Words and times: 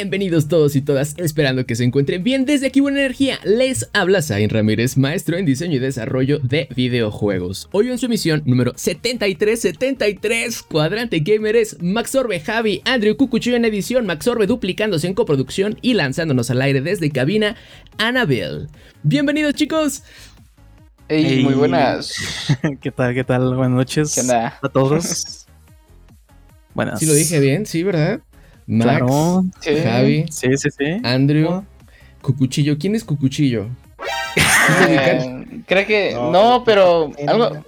Bienvenidos 0.00 0.48
todos 0.48 0.76
y 0.76 0.80
todas, 0.80 1.14
esperando 1.18 1.66
que 1.66 1.76
se 1.76 1.84
encuentren 1.84 2.24
bien 2.24 2.46
desde 2.46 2.68
aquí 2.68 2.80
Buena 2.80 3.00
Energía. 3.00 3.38
Les 3.44 3.90
habla 3.92 4.22
Zain 4.22 4.48
Ramírez, 4.48 4.96
maestro 4.96 5.36
en 5.36 5.44
diseño 5.44 5.76
y 5.76 5.78
desarrollo 5.78 6.38
de 6.38 6.68
videojuegos. 6.74 7.68
Hoy 7.70 7.90
en 7.90 7.98
su 7.98 8.06
emisión 8.06 8.42
número 8.46 8.72
7373, 8.76 10.62
Cuadrante 10.62 11.20
Gamers, 11.20 11.76
Maxorbe 11.82 12.40
Javi, 12.40 12.80
Andrew 12.86 13.14
Cucuchillo 13.14 13.56
en 13.56 13.66
edición, 13.66 14.06
Maxorbe 14.06 14.46
duplicándose 14.46 15.06
en 15.06 15.12
coproducción 15.12 15.76
y 15.82 15.92
lanzándonos 15.92 16.50
al 16.50 16.62
aire 16.62 16.80
desde 16.80 17.10
cabina, 17.10 17.56
Annabelle. 17.98 18.68
Bienvenidos 19.02 19.52
chicos. 19.52 20.02
Hey, 21.10 21.42
muy 21.44 21.52
buenas. 21.52 22.14
¿Qué 22.80 22.90
tal? 22.90 23.12
¿Qué 23.12 23.24
tal? 23.24 23.54
Buenas 23.54 23.76
noches 23.76 24.30
a 24.30 24.68
todos. 24.72 25.46
Buenas. 26.74 27.00
Sí 27.00 27.04
lo 27.04 27.12
dije 27.12 27.38
bien, 27.38 27.66
sí, 27.66 27.82
¿verdad? 27.82 28.22
Max, 28.70 29.04
Javi, 29.62 30.26
sí, 30.30 30.48
sí, 30.56 30.68
sí. 30.70 31.00
Andrew, 31.02 31.64
Cucuchillo. 32.22 32.78
¿Quién 32.78 32.94
es 32.94 33.04
Cucuchillo? 33.04 33.66
Eh, 34.88 35.62
creo 35.66 35.86
que 35.86 36.12
no, 36.14 36.62
pero 36.64 37.10
algo, 37.26 37.64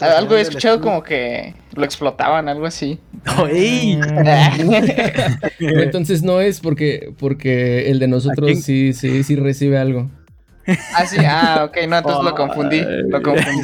algo 0.00 0.36
he 0.36 0.42
escuchado 0.42 0.78
como 0.78 1.02
que 1.02 1.54
lo 1.74 1.84
explotaban, 1.84 2.50
algo 2.50 2.66
así. 2.66 2.98
Entonces 5.58 6.22
no 6.22 6.42
es 6.42 6.60
porque, 6.60 7.14
porque 7.18 7.90
el 7.90 7.98
de 7.98 8.08
nosotros 8.08 8.60
sí, 8.62 8.92
sí, 8.92 9.24
sí 9.24 9.36
recibe 9.36 9.78
algo. 9.78 10.10
Ah, 10.66 11.06
sí, 11.06 11.16
ah, 11.20 11.66
ok, 11.68 11.76
no, 11.88 11.98
entonces 11.98 12.24
lo 12.24 12.34
confundí. 12.34 12.82
Lo 13.08 13.22
confundí. 13.22 13.62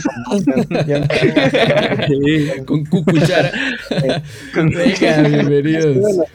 Con 2.66 2.84
cucuchara. 2.84 3.50
Venga, 4.55 5.22
bienvenidos. 5.22 6.27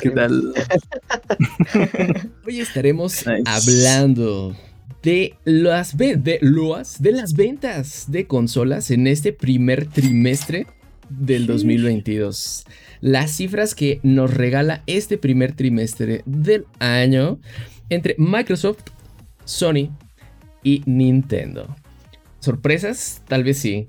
¿Qué 0.00 0.10
tal? 0.10 0.54
Hoy 2.46 2.60
estaremos 2.60 3.24
hablando 3.44 4.56
de 5.02 5.34
las, 5.44 5.96
de, 5.96 6.16
de 6.16 7.12
las 7.12 7.34
ventas 7.34 8.10
de 8.10 8.26
consolas 8.26 8.90
en 8.90 9.06
este 9.06 9.32
primer 9.32 9.86
trimestre 9.86 10.66
del 11.10 11.46
2022. 11.46 12.64
Las 13.00 13.30
cifras 13.32 13.74
que 13.74 14.00
nos 14.02 14.32
regala 14.32 14.82
este 14.86 15.18
primer 15.18 15.52
trimestre 15.52 16.22
del 16.24 16.66
año 16.78 17.38
entre 17.90 18.14
Microsoft, 18.18 18.84
Sony 19.44 19.90
y 20.62 20.82
Nintendo. 20.86 21.76
¿Sorpresas? 22.40 23.22
Tal 23.28 23.44
vez 23.44 23.58
sí. 23.58 23.86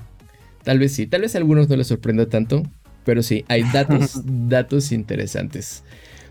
Tal 0.64 0.80
vez 0.80 0.92
sí. 0.92 1.08
Tal 1.08 1.22
vez 1.22 1.36
a 1.36 1.38
algunos 1.38 1.70
no 1.70 1.78
les 1.78 1.88
sorprenda 1.88 2.28
tanto. 2.28 2.64
Pero 3.08 3.24
sí, 3.24 3.46
hay 3.48 3.64
datos, 3.72 4.22
datos 4.26 4.92
interesantes. 4.92 5.82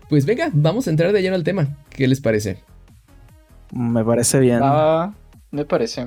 Pues 0.09 0.27
venga, 0.27 0.51
vamos 0.53 0.85
a 0.85 0.91
entrar 0.91 1.11
de 1.11 1.23
lleno 1.23 1.33
al 1.33 1.43
tema. 1.43 1.75
¿Qué 1.89 2.07
les 2.07 2.21
parece? 2.21 2.59
Me 3.73 4.05
parece 4.05 4.39
bien. 4.39 4.59
me 5.49 5.65
parece. 5.65 6.05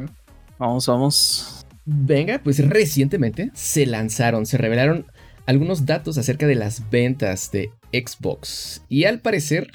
Vamos, 0.61 0.87
vamos. 0.87 1.67
Venga, 1.85 2.41
pues 2.45 2.65
recientemente 2.69 3.51
se 3.53 3.85
lanzaron, 3.85 4.47
se 4.47 4.59
revelaron 4.59 5.07
algunos 5.45 5.87
datos 5.87 6.19
acerca 6.19 6.47
de 6.47 6.55
las 6.55 6.89
ventas 6.89 7.51
de 7.51 7.73
Xbox. 7.93 8.85
Y 8.89 9.07
al 9.07 9.19
parecer 9.19 9.73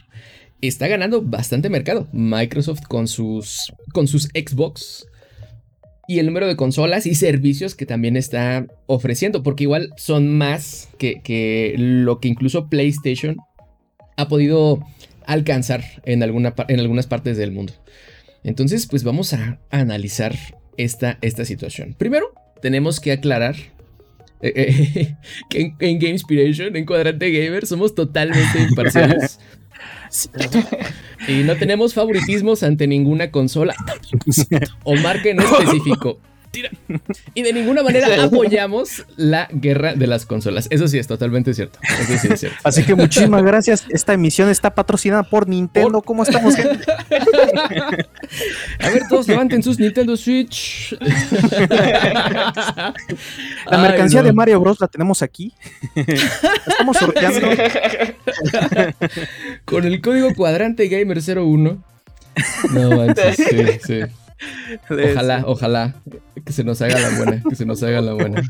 está 0.62 0.88
ganando 0.88 1.22
bastante 1.22 1.70
mercado 1.70 2.08
Microsoft 2.14 2.84
con 2.88 3.10
sus, 3.10 3.74
con 3.92 4.08
sus 4.08 4.30
Xbox 4.30 5.06
y 6.08 6.20
el 6.20 6.26
número 6.26 6.48
de 6.48 6.56
consolas 6.56 7.06
y 7.06 7.16
servicios 7.16 7.76
que 7.76 7.86
también 7.86 8.18
está 8.18 8.68
ofreciendo, 8.86 9.44
porque 9.44 9.64
igual 9.64 9.94
son 9.98 10.38
más 10.38 10.90
que, 10.98 11.74
lo 11.78 12.20
que 12.20 12.28
incluso 12.28 12.70
PlayStation 12.70 13.38
ha 14.18 14.28
podido 14.28 14.86
alcanzar 15.26 15.84
en, 16.06 16.24
alguna, 16.24 16.54
en 16.68 16.80
algunas 16.80 17.08
partes 17.08 17.38
del 17.38 17.52
mundo. 17.52 17.74
Entonces, 18.44 18.86
pues 18.86 19.04
vamos 19.04 19.34
a 19.34 19.60
analizar 19.72 20.36
esta, 20.78 21.18
esta 21.22 21.46
situación. 21.46 21.96
Primero, 21.98 22.34
tenemos 22.62 23.00
que 23.00 23.12
aclarar 23.12 23.56
eh, 24.42 24.54
eh, 24.56 25.16
que 25.50 25.74
en 25.80 26.00
Game 26.00 26.14
Inspiration, 26.14 26.76
en 26.76 26.86
Cuadrante 26.86 27.32
Gamer, 27.32 27.66
somos 27.66 27.96
totalmente 27.96 28.60
imparciales. 28.70 29.40
y 31.28 31.44
no 31.44 31.56
tenemos 31.56 31.94
favoritismos 31.94 32.64
ante 32.64 32.88
ninguna 32.88 33.32
consola 33.32 33.76
o 34.84 34.96
marca 34.96 35.30
en 35.30 35.40
específico. 35.40 36.20
Y 37.34 37.42
de 37.42 37.54
ninguna 37.54 37.84
manera 37.84 38.24
apoyamos 38.24 39.06
la 39.16 39.48
guerra 39.52 39.94
de 39.96 40.08
las 40.08 40.26
consolas. 40.26 40.68
Eso 40.70 40.88
sí 40.88 40.98
es 40.98 41.08
totalmente 41.08 41.54
cierto. 41.54 41.80
Así 42.64 42.84
que 42.84 42.96
muchísimas 42.96 43.44
gracias. 43.44 43.86
Esta 43.90 44.14
emisión 44.14 44.50
está 44.50 44.74
patrocinada 44.74 45.24
por 45.24 45.48
Nintendo. 45.48 46.02
¿Cómo 46.02 46.24
estamos, 46.24 46.56
gente? 46.56 46.86
A 48.80 48.90
ver, 48.90 49.04
todos 49.10 49.28
levanten 49.28 49.62
sus 49.64 49.80
Nintendo 49.80 50.16
Switch. 50.18 50.98
La 53.66 53.78
mercancía 53.78 54.24
de 54.24 54.34
Mario 54.34 54.60
Bros. 54.60 54.80
la 54.80 54.88
tenemos 54.88 55.22
aquí. 55.22 55.54
estamos 55.96 56.98
sorteando. 56.98 57.48
Con 59.66 59.86
el 59.86 60.02
código 60.02 60.34
cuadrante 60.36 60.88
gamer 60.88 61.20
01. 61.20 61.84
No 62.72 62.90
manches, 62.98 63.36
sí, 63.38 63.46
sí. 63.86 64.02
Ojalá, 64.90 65.44
ojalá 65.46 65.96
que 66.46 66.54
se 66.54 66.64
nos 66.64 66.82
haga 66.82 67.00
la 67.00 67.10
buena, 67.18 67.44
que 67.48 67.56
se 67.56 67.66
nos 67.66 67.82
haga 67.84 68.02
la 68.02 68.14
buena. 68.14 68.42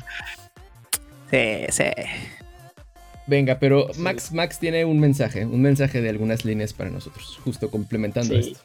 Sí, 1.31 1.65
sí. 1.69 1.83
Venga, 3.27 3.57
pero 3.59 3.87
Max, 3.97 4.31
Max 4.31 4.59
tiene 4.59 4.85
un 4.85 4.99
mensaje, 4.99 5.45
un 5.45 5.61
mensaje 5.61 6.01
de 6.01 6.09
algunas 6.09 6.45
líneas 6.45 6.73
para 6.73 6.89
nosotros, 6.89 7.39
justo 7.43 7.71
complementando 7.71 8.35
esto. 8.35 8.59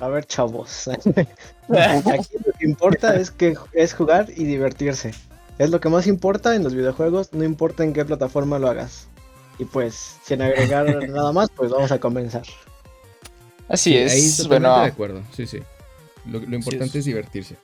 A 0.00 0.08
ver, 0.08 0.24
chavos. 0.24 0.88
Aquí 1.68 2.36
lo 2.44 2.52
que 2.58 2.64
importa 2.64 3.16
es 3.16 3.30
que 3.30 3.54
es 3.72 3.94
jugar 3.94 4.28
y 4.34 4.44
divertirse. 4.44 5.12
Es 5.58 5.70
lo 5.70 5.80
que 5.80 5.88
más 5.88 6.06
importa 6.06 6.54
en 6.54 6.64
los 6.64 6.74
videojuegos, 6.74 7.32
no 7.32 7.44
importa 7.44 7.84
en 7.84 7.92
qué 7.92 8.04
plataforma 8.04 8.58
lo 8.58 8.68
hagas. 8.68 9.08
Y 9.58 9.64
pues, 9.64 10.16
sin 10.24 10.42
agregar 10.42 10.86
nada 11.08 11.32
más, 11.32 11.50
pues 11.50 11.70
vamos 11.70 11.92
a 11.92 12.00
comenzar. 12.00 12.42
Así 13.68 13.96
es. 13.96 14.12
Ahí 14.12 14.48
bueno. 14.48 14.80
de 14.80 14.86
acuerdo, 14.86 15.22
sí, 15.32 15.46
sí. 15.46 15.60
Lo, 16.26 16.38
importante 16.38 16.98
es. 16.98 17.04
divertirse. 17.04 17.56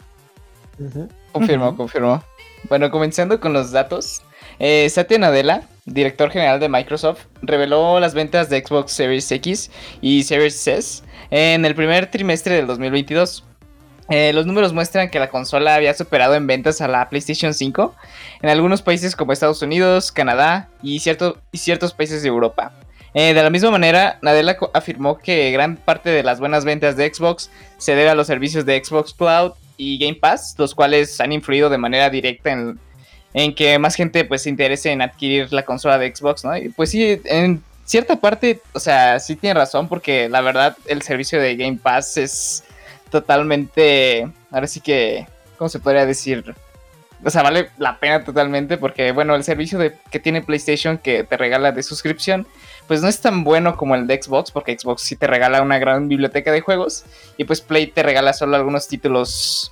Confirmo, 1.33 1.77
confirmo. 1.77 2.23
Bueno, 2.69 2.91
comenzando 2.91 3.41
con 3.41 3.53
los 3.53 3.71
datos. 3.71 4.23
Eh, 4.59 4.89
Satya 4.91 5.19
Nadella, 5.19 5.63
director 5.85 6.31
general 6.31 6.61
de 6.61 6.69
Microsoft, 6.69 7.27
reveló 7.43 8.01
las 8.01 8.15
ventas 8.15 8.49
de 8.49 8.65
Xbox 8.65 8.93
Series 8.93 9.31
X 9.31 9.71
y 10.01 10.23
Series 10.23 10.67
S 10.67 11.03
en 11.31 11.65
el 11.65 11.75
primer 11.75 12.11
trimestre 12.11 12.55
del 12.55 12.67
2022. 12.67 13.45
Eh, 14.11 14.33
los 14.33 14.47
números 14.47 14.73
muestran 14.73 15.11
que 15.11 15.19
la 15.19 15.29
consola 15.29 15.75
había 15.75 15.93
superado 15.93 16.35
en 16.35 16.47
ventas 16.47 16.81
a 16.81 16.89
la 16.89 17.09
PlayStation 17.11 17.53
5 17.53 17.95
en 18.41 18.49
algunos 18.49 18.81
países 18.81 19.15
como 19.15 19.33
Estados 19.33 19.61
Unidos, 19.61 20.11
Canadá 20.13 20.71
y, 20.83 20.97
y 20.97 21.59
ciertos 21.59 21.93
países 21.93 22.23
de 22.23 22.29
Europa. 22.29 22.73
Eh, 23.15 23.35
de 23.35 23.43
la 23.43 23.51
misma 23.51 23.71
manera, 23.71 24.19
Nadella 24.23 24.59
afirmó 24.75 25.19
que 25.19 25.51
gran 25.51 25.77
parte 25.77 26.11
de 26.11 26.23
las 26.23 26.41
buenas 26.41 26.65
ventas 26.65 26.97
de 26.97 27.13
Xbox 27.13 27.51
se 27.79 27.95
debe 27.95 28.11
a 28.11 28.15
los 28.15 28.27
servicios 28.27 28.67
de 28.67 28.83
Xbox 28.83 29.15
Cloud 29.15 29.53
y 29.77 29.99
Game 29.99 30.17
Pass, 30.17 30.55
los 30.59 30.75
cuales 30.75 31.21
han 31.21 31.33
influido 31.33 31.71
de 31.71 31.79
manera 31.79 32.11
directa 32.11 32.51
en, 32.51 33.55
que 33.55 33.79
más 33.79 33.95
gente 33.95 34.25
pues 34.25 34.43
se 34.43 34.51
interese 34.51 34.91
en 34.91 35.01
adquirir 35.01 35.53
la 35.53 35.65
consola 35.65 35.99
de 35.99 36.15
Xbox, 36.15 36.45
¿no? 36.45 36.57
Y 36.57 36.69
pues 36.71 36.91
sí, 36.91 37.21
en 37.25 37.63
cierta 37.85 38.17
parte, 38.17 38.61
o 38.73 38.81
sea, 38.81 39.21
sí 39.21 39.37
tiene 39.37 39.55
razón 39.55 39.89
porque 39.89 40.29
la 40.29 40.41
verdad 40.41 40.77
el 40.87 41.03
servicio 41.03 41.41
de 41.41 41.57
Game 41.57 41.79
Pass 41.81 42.17
es 42.17 42.65
totalmente, 43.11 44.29
ahora 44.51 44.67
sí 44.67 44.81
que, 44.81 45.27
¿cómo 45.57 45.69
se 45.69 45.79
podría 45.79 46.05
decir? 46.05 46.55
O 47.25 47.31
sea, 47.31 47.43
vale 47.43 47.71
la 47.79 47.99
pena 47.99 48.25
totalmente 48.25 48.77
porque, 48.77 49.13
bueno, 49.13 49.35
el 49.35 49.45
servicio 49.45 49.79
de, 49.79 49.97
que 50.11 50.21
tiene 50.21 50.43
PlayStation 50.43 50.99
que 50.99 51.25
te 51.25 51.37
regala 51.37 51.73
de 51.73 51.83
suscripción 51.83 52.47
pues 52.89 53.03
no 53.03 53.09
es 53.09 53.21
tan 53.21 53.45
bueno 53.45 53.77
como 53.77 53.95
el 53.95 54.07
de 54.07 54.21
Xbox, 54.21 54.51
porque 54.51 54.77
Xbox 54.77 55.03
sí 55.03 55.15
te 55.15 55.27
regala 55.27 55.63
una 55.63 55.79
gran 55.79 56.09
biblioteca 56.09 56.51
de 56.51 56.63
juegos 56.63 57.05
y 57.37 57.45
pues 57.45 57.61
Play 57.61 57.87
te 57.89 58.03
regala 58.03 58.33
solo 58.33 58.57
algunos 58.57 58.89
títulos, 58.89 59.71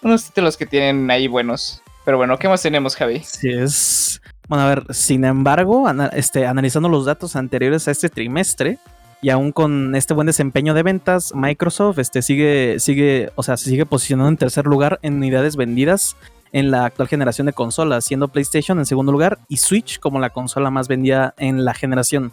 unos 0.00 0.24
títulos 0.24 0.56
que 0.56 0.64
tienen 0.64 1.10
ahí 1.10 1.26
buenos. 1.26 1.82
Pero 2.04 2.16
bueno, 2.16 2.38
¿qué 2.38 2.48
más 2.48 2.62
tenemos, 2.62 2.94
Javi? 2.96 3.20
Sí, 3.20 3.50
es... 3.50 4.22
Bueno, 4.46 4.64
a 4.64 4.68
ver, 4.68 4.84
sin 4.90 5.24
embargo, 5.24 5.90
este, 6.12 6.46
analizando 6.46 6.88
los 6.88 7.06
datos 7.06 7.34
anteriores 7.34 7.88
a 7.88 7.90
este 7.90 8.08
trimestre, 8.08 8.78
Y 9.22 9.30
aún 9.30 9.52
con 9.52 9.96
este 9.96 10.12
buen 10.12 10.26
desempeño 10.26 10.74
de 10.74 10.82
ventas, 10.82 11.34
Microsoft 11.34 11.98
este, 11.98 12.20
sigue, 12.20 12.78
sigue, 12.78 13.32
o 13.36 13.42
sea, 13.42 13.56
se 13.56 13.70
sigue 13.70 13.86
posicionando 13.86 14.28
en 14.28 14.36
tercer 14.36 14.66
lugar 14.66 14.98
en 15.00 15.14
unidades 15.14 15.56
vendidas 15.56 16.14
en 16.54 16.70
la 16.70 16.84
actual 16.84 17.08
generación 17.08 17.46
de 17.48 17.52
consolas, 17.52 18.04
siendo 18.04 18.28
PlayStation 18.28 18.78
en 18.78 18.86
segundo 18.86 19.10
lugar 19.10 19.40
y 19.48 19.56
Switch 19.56 19.98
como 19.98 20.20
la 20.20 20.30
consola 20.30 20.70
más 20.70 20.86
vendida 20.86 21.34
en 21.36 21.64
la 21.64 21.74
generación. 21.74 22.30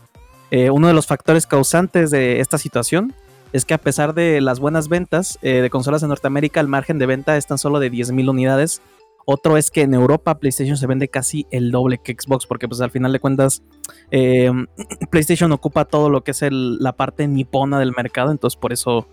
Eh, 0.52 0.70
uno 0.70 0.88
de 0.88 0.94
los 0.94 1.08
factores 1.08 1.48
causantes 1.48 2.12
de 2.12 2.40
esta 2.40 2.60
situación 2.60 3.16
es 3.52 3.66
que 3.66 3.74
a 3.74 3.80
pesar 3.80 4.14
de 4.14 4.40
las 4.40 4.60
buenas 4.60 4.90
ventas 4.90 5.40
eh, 5.42 5.62
de 5.62 5.70
consolas 5.72 6.04
en 6.04 6.10
Norteamérica, 6.10 6.60
el 6.60 6.68
margen 6.68 7.00
de 7.00 7.08
venta 7.08 7.36
es 7.36 7.48
tan 7.48 7.58
solo 7.58 7.80
de 7.80 7.92
10.000 7.92 8.30
unidades. 8.30 8.84
Otro 9.26 9.58
es 9.58 9.72
que 9.72 9.82
en 9.82 9.96
Europa 9.96 10.38
PlayStation 10.38 10.78
se 10.78 10.86
vende 10.86 11.08
casi 11.08 11.48
el 11.50 11.72
doble 11.72 11.98
que 11.98 12.14
Xbox, 12.14 12.46
porque 12.46 12.68
pues 12.68 12.80
al 12.82 12.92
final 12.92 13.12
de 13.12 13.20
cuentas 13.20 13.64
eh, 14.12 14.52
PlayStation 15.10 15.52
ocupa 15.52 15.86
todo 15.86 16.12
lo 16.12 16.24
que 16.24 16.30
es 16.30 16.44
la 16.52 16.94
parte 16.94 17.28
nipona 17.28 17.80
del 17.80 17.94
mercado, 17.98 18.30
entonces 18.30 18.56
por 18.56 18.72
eso 18.72 19.08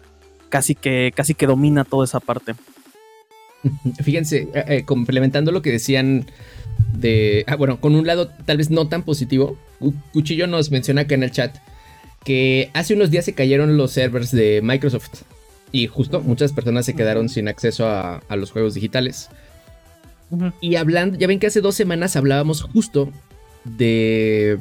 casi 0.50 0.74
que, 0.74 1.14
casi 1.16 1.34
que 1.34 1.46
domina 1.46 1.84
toda 1.84 2.04
esa 2.04 2.20
parte. 2.20 2.54
Fíjense, 4.02 4.48
eh, 4.54 4.64
eh, 4.68 4.84
complementando 4.84 5.52
lo 5.52 5.62
que 5.62 5.72
decían 5.72 6.26
de. 6.94 7.44
Ah, 7.46 7.56
bueno, 7.56 7.80
con 7.80 7.94
un 7.94 8.06
lado 8.06 8.28
tal 8.46 8.56
vez 8.58 8.70
no 8.70 8.88
tan 8.88 9.02
positivo. 9.02 9.58
Cu- 9.78 9.94
Cuchillo 10.12 10.46
nos 10.46 10.70
menciona 10.70 11.02
acá 11.02 11.14
en 11.14 11.22
el 11.22 11.30
chat 11.30 11.56
que 12.24 12.70
hace 12.74 12.94
unos 12.94 13.10
días 13.10 13.24
se 13.24 13.32
cayeron 13.32 13.76
los 13.76 13.92
servers 13.92 14.30
de 14.32 14.60
Microsoft. 14.62 15.22
Y 15.70 15.86
justo 15.86 16.20
muchas 16.20 16.52
personas 16.52 16.86
se 16.86 16.94
quedaron 16.94 17.28
sin 17.28 17.46
acceso 17.48 17.86
a, 17.86 18.22
a 18.28 18.36
los 18.36 18.50
juegos 18.52 18.74
digitales. 18.74 19.28
Y 20.60 20.76
hablando, 20.76 21.18
ya 21.18 21.26
ven 21.26 21.38
que 21.38 21.46
hace 21.46 21.60
dos 21.60 21.74
semanas 21.74 22.16
hablábamos 22.16 22.62
justo 22.62 23.10
de, 23.64 24.58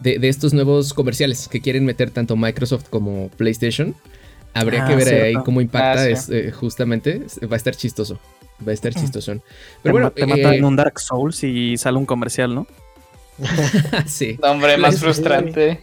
de, 0.00 0.18
de 0.18 0.28
estos 0.28 0.52
nuevos 0.54 0.92
comerciales 0.94 1.48
que 1.48 1.60
quieren 1.60 1.84
meter 1.84 2.10
tanto 2.10 2.36
Microsoft 2.36 2.88
como 2.90 3.28
PlayStation. 3.36 3.94
Habría 4.54 4.84
Ah, 4.84 4.88
que 4.88 4.96
ver 4.96 5.22
ahí 5.24 5.34
cómo 5.44 5.60
impacta, 5.60 5.92
Ah, 6.02 6.04
sí. 6.06 6.12
es, 6.12 6.28
eh, 6.30 6.52
justamente. 6.52 7.22
Va 7.50 7.54
a 7.54 7.56
estar 7.56 7.74
chistoso. 7.74 8.18
Va 8.66 8.70
a 8.70 8.74
estar 8.74 8.94
chistosón. 8.94 9.40
Te, 9.40 9.44
Pero 9.82 9.92
bueno, 9.94 10.06
ma- 10.06 10.10
te 10.14 10.26
matan 10.26 10.54
eh, 10.54 10.56
en 10.58 10.64
un 10.64 10.76
Dark 10.76 11.00
Souls 11.00 11.42
y 11.42 11.76
sale 11.76 11.98
un 11.98 12.06
comercial, 12.06 12.54
¿no? 12.54 12.66
sí. 14.06 14.38
No, 14.40 14.52
hombre, 14.52 14.76
más 14.76 15.00
frustrante. 15.00 15.82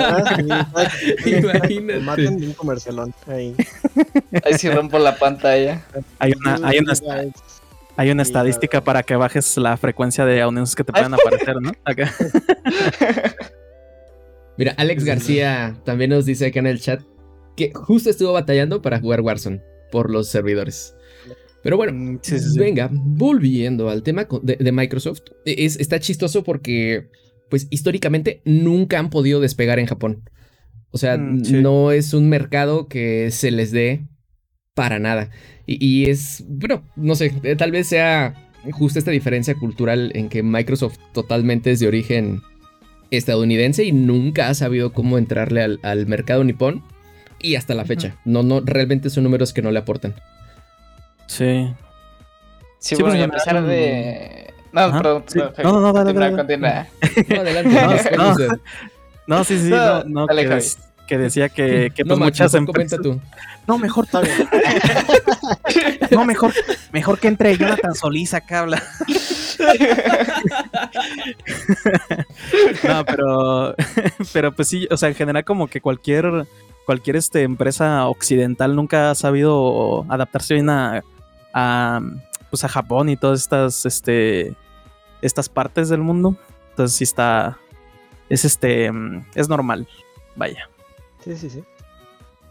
Ah, 0.00 0.36
Imagínate. 0.38 1.68
te 1.68 2.00
Maten 2.00 2.38
de 2.40 2.46
un 2.46 2.52
comercialón 2.54 3.14
ahí. 3.26 3.54
Ahí 4.44 4.54
sí 4.58 4.70
rompo 4.70 4.98
la 4.98 5.16
pantalla. 5.16 5.84
Hay 6.18 6.32
una, 6.32 6.54
hay 6.66 6.78
una, 6.78 6.94
hay 7.96 8.10
una 8.10 8.22
estadística 8.22 8.82
para 8.82 9.02
que 9.02 9.14
bajes 9.14 9.58
la 9.58 9.76
frecuencia 9.76 10.24
de 10.24 10.40
anuncios 10.40 10.74
que 10.74 10.84
te 10.84 10.92
puedan 10.92 11.12
aparecer, 11.14 11.56
¿no? 11.60 11.72
Acá. 11.84 12.10
Mira, 14.56 14.72
Alex 14.78 15.04
García 15.04 15.74
también 15.84 16.10
nos 16.10 16.24
dice 16.24 16.46
acá 16.46 16.60
en 16.60 16.66
el 16.68 16.80
chat 16.80 17.00
que 17.56 17.72
justo 17.74 18.10
estuvo 18.10 18.32
batallando 18.32 18.82
para 18.82 19.00
jugar 19.00 19.20
Warzone 19.20 19.62
por 19.92 20.10
los 20.10 20.28
servidores. 20.28 20.94
Pero 21.62 21.76
bueno, 21.76 21.92
Mm, 21.92 22.18
sí, 22.22 22.38
sí, 22.38 22.50
sí. 22.50 22.58
venga, 22.58 22.90
volviendo 22.92 23.88
al 23.88 24.02
tema 24.02 24.26
de, 24.42 24.56
de 24.56 24.72
Microsoft, 24.72 25.22
e, 25.46 25.64
es, 25.64 25.76
está 25.80 25.98
chistoso 26.00 26.42
porque, 26.44 27.08
pues 27.48 27.66
históricamente 27.70 28.42
nunca 28.44 28.98
han 28.98 29.10
podido 29.10 29.40
despegar 29.40 29.78
en 29.78 29.86
Japón. 29.86 30.28
O 30.90 30.98
sea, 30.98 31.16
Mm, 31.16 31.62
no 31.62 31.90
es 31.92 32.12
un 32.14 32.28
mercado 32.28 32.86
que 32.88 33.30
se 33.30 33.50
les 33.50 33.70
dé 33.72 34.06
para 34.74 34.98
nada. 34.98 35.30
Y, 35.66 35.84
y 35.84 36.10
es, 36.10 36.44
bueno, 36.48 36.84
no 36.96 37.14
sé, 37.14 37.32
eh, 37.44 37.56
tal 37.56 37.70
vez 37.70 37.86
sea 37.86 38.34
justo 38.72 38.98
esta 38.98 39.10
diferencia 39.10 39.54
cultural 39.54 40.10
en 40.14 40.28
que 40.28 40.42
Microsoft 40.42 40.98
totalmente 41.12 41.70
es 41.70 41.80
de 41.80 41.86
origen 41.88 42.42
estadounidense 43.10 43.84
y 43.84 43.92
nunca 43.92 44.48
ha 44.48 44.54
sabido 44.54 44.92
cómo 44.92 45.18
entrarle 45.18 45.62
al, 45.62 45.80
al 45.82 46.06
mercado 46.06 46.44
nipón. 46.44 46.82
Y 47.44 47.56
hasta 47.56 47.74
la 47.74 47.84
fecha. 47.84 48.16
No, 48.24 48.42
no, 48.42 48.62
realmente 48.64 49.10
son 49.10 49.24
números 49.24 49.52
que 49.52 49.60
no 49.60 49.70
le 49.70 49.78
aportan. 49.78 50.14
Sí. 51.26 51.70
Sí, 52.78 52.96
Sí, 52.96 53.02
bueno, 53.02 53.18
y 53.18 53.22
a 53.22 53.28
pesar 53.28 53.56
general, 53.56 53.68
de. 53.68 54.54
No, 54.72 54.80
Ajá, 54.80 55.02
perdón, 55.02 55.24
sí. 55.26 55.38
No, 55.62 55.72
no, 55.72 55.80
no, 55.80 55.92
dale, 55.92 56.14
continúa, 56.14 56.30
dale, 56.30 56.36
continúa. 56.36 56.86
No, 57.28 57.40
adelante. 57.42 58.16
No, 58.16 58.34
no. 58.38 58.60
No, 59.26 59.44
sí, 59.44 59.58
sí, 59.58 59.68
no, 59.68 60.04
no, 60.04 60.26
Dale, 60.26 60.42
que, 60.42 60.48
des- 60.54 60.78
que 61.06 61.18
decía 61.18 61.48
que, 61.50 61.92
que 61.94 62.02
no, 62.04 62.08
pues 62.08 62.20
Max, 62.20 62.26
muchas 62.40 62.54
empresas... 62.54 62.98
comenta 62.98 62.98
tú. 62.98 63.20
No, 63.66 63.76
mejor 63.78 64.06
todavía. 64.06 64.34
no, 66.10 66.24
mejor, 66.24 66.52
mejor 66.92 67.18
que 67.18 67.28
entre 67.28 67.56
Jonathan 67.58 67.94
Solís 67.94 68.32
acá 68.32 68.60
habla. 68.60 68.82
no, 72.84 73.04
pero, 73.04 73.74
pero 74.32 74.52
pues 74.52 74.68
sí, 74.68 74.86
o 74.90 74.96
sea, 74.96 75.08
en 75.10 75.14
general 75.14 75.44
como 75.44 75.68
que 75.68 75.80
cualquier, 75.80 76.46
cualquier 76.86 77.16
este, 77.16 77.42
empresa 77.42 78.06
occidental 78.08 78.74
nunca 78.76 79.10
ha 79.10 79.14
sabido 79.14 80.04
adaptarse 80.10 80.54
bien 80.54 80.70
a, 80.70 81.02
a, 81.52 82.00
pues 82.50 82.64
a 82.64 82.68
Japón 82.68 83.08
y 83.08 83.16
todas 83.16 83.40
estas, 83.40 83.86
este, 83.86 84.54
estas 85.22 85.48
partes 85.48 85.88
del 85.88 86.00
mundo. 86.00 86.36
Entonces 86.70 86.96
sí 86.96 87.04
está, 87.04 87.58
es 88.28 88.44
este, 88.44 88.90
es 89.34 89.48
normal, 89.48 89.86
vaya. 90.36 90.68
Sí, 91.24 91.36
sí, 91.36 91.48
sí. 91.50 91.62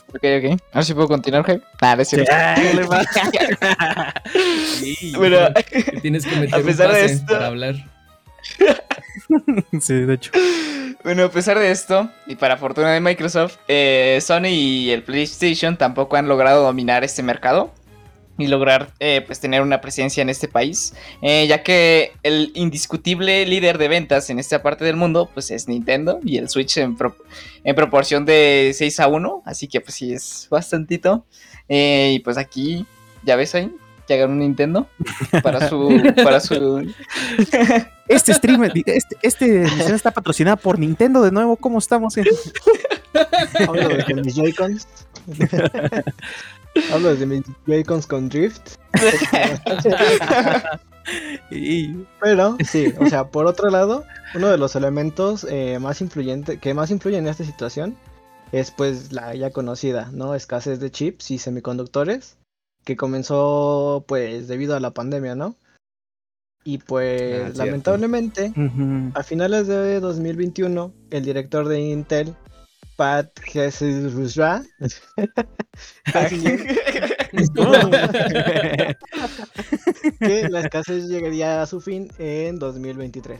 Ok, 0.09 0.23
ok. 0.23 0.61
A 0.71 0.75
ver 0.75 0.85
si 0.85 0.93
puedo 0.93 1.07
continuar, 1.07 1.43
Javi. 1.43 1.61
Nah, 1.81 1.95
no 1.95 2.01
es 2.03 2.07
cierto. 2.09 2.31
Sí, 4.75 5.13
Bueno, 5.17 5.37
Tienes 6.01 6.25
que 6.25 6.35
meter 6.35 6.55
A 6.55 6.57
un 6.59 6.65
pesar 6.65 6.91
de 6.91 7.05
esto- 7.05 7.33
para 7.33 7.47
hablar. 7.47 7.75
sí, 9.81 9.93
de 9.93 10.13
hecho. 10.13 10.31
Bueno, 11.03 11.25
a 11.25 11.29
pesar 11.31 11.59
de 11.59 11.69
esto, 11.69 12.09
y 12.27 12.35
para 12.35 12.55
fortuna 12.57 12.93
de 12.93 13.01
Microsoft, 13.01 13.57
eh, 13.67 14.19
Sony 14.21 14.47
y 14.47 14.89
el 14.91 15.03
PlayStation 15.03 15.75
tampoco 15.77 16.15
han 16.15 16.29
logrado 16.29 16.63
dominar 16.63 17.03
este 17.03 17.21
mercado 17.23 17.73
y 18.37 18.47
lograr 18.47 18.93
eh, 18.99 19.21
pues 19.25 19.39
tener 19.41 19.61
una 19.61 19.81
presencia 19.81 20.21
en 20.21 20.29
este 20.29 20.47
país, 20.47 20.93
eh, 21.21 21.45
ya 21.45 21.61
que 21.61 22.13
el 22.23 22.51
indiscutible 22.55 23.45
líder 23.45 23.77
de 23.77 23.89
ventas 23.89 24.29
en 24.29 24.39
esta 24.39 24.63
parte 24.63 24.85
del 24.85 24.95
mundo 24.95 25.29
pues 25.33 25.51
es 25.51 25.67
Nintendo 25.67 26.19
y 26.23 26.37
el 26.37 26.47
Switch 26.49 26.77
en, 26.77 26.95
pro- 26.95 27.17
en 27.65 27.75
proporción 27.75 28.25
de 28.25 28.71
6 28.73 28.99
a 29.01 29.07
1, 29.07 29.43
así 29.45 29.67
que 29.67 29.81
pues 29.81 29.95
sí 29.95 30.13
es 30.13 30.47
bastantito. 30.49 31.25
Eh, 31.69 32.13
y 32.15 32.19
pues 32.19 32.37
aquí, 32.37 32.85
ya 33.23 33.35
ves 33.35 33.55
ahí, 33.55 33.71
que 34.07 34.13
hagan 34.15 34.31
un 34.31 34.39
Nintendo 34.39 34.87
para 35.41 35.69
su... 35.69 36.01
para 36.23 36.39
su... 36.39 36.85
Este 38.07 38.33
stream, 38.33 38.61
este, 38.85 39.17
este 39.21 39.63
está 39.63 40.11
patrocinada 40.11 40.57
por 40.57 40.77
Nintendo 40.77 41.21
de 41.21 41.31
nuevo. 41.31 41.55
¿Cómo 41.55 41.79
estamos? 41.79 42.15
Hablo 43.65 43.87
desde 43.87 44.13
mis 44.15 44.35
Joy-Cons. 44.35 44.87
Hablo 46.91 47.11
desde 47.11 47.25
mis 47.25 47.43
Joy-Cons 47.65 48.05
con 48.05 48.27
Drift. 48.27 48.75
Y- 51.51 51.95
Pero 52.21 52.57
sí, 52.65 52.93
o 52.99 53.07
sea, 53.07 53.25
por 53.25 53.45
otro 53.45 53.69
lado, 53.69 54.03
uno 54.35 54.47
de 54.47 54.57
los 54.57 54.75
elementos 54.75 55.45
eh, 55.49 55.77
más 55.79 56.01
influyentes 56.01 56.59
que 56.59 56.73
más 56.73 56.91
influyen 56.91 57.25
en 57.25 57.29
esta 57.31 57.43
situación 57.43 57.97
es 58.51 58.71
pues 58.71 59.11
la 59.11 59.35
ya 59.35 59.51
conocida, 59.51 60.09
¿no? 60.13 60.35
Escasez 60.35 60.79
de 60.79 60.91
chips 60.91 61.31
y 61.31 61.39
semiconductores 61.39 62.37
que 62.83 62.95
comenzó 62.95 64.05
pues 64.07 64.47
debido 64.47 64.75
a 64.75 64.79
la 64.79 64.91
pandemia, 64.91 65.35
¿no? 65.35 65.55
Y 66.65 66.77
Ah, 66.77 66.83
pues 66.87 67.19
cierto. 67.19 67.65
lamentablemente 67.65 68.53
a 69.13 69.23
finales 69.23 69.67
de 69.67 69.99
2021 69.99 70.93
el 71.11 71.25
director 71.25 71.67
de 71.67 71.81
Intel 71.81 72.33
Pat 72.95 73.37
Gelsinger 73.41 74.61
que 80.19 80.49
la 80.49 80.61
escasez 80.61 81.07
llegaría 81.07 81.61
a 81.61 81.65
su 81.65 81.81
fin 81.81 82.11
en 82.17 82.59
2023. 82.59 83.39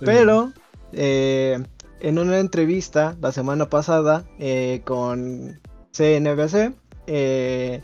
Pero 0.00 0.52
eh, 0.92 1.62
en 2.00 2.18
una 2.18 2.38
entrevista 2.38 3.16
la 3.20 3.32
semana 3.32 3.68
pasada 3.68 4.24
eh, 4.38 4.82
con 4.84 5.60
CNBC, 5.92 6.74
eh, 7.06 7.80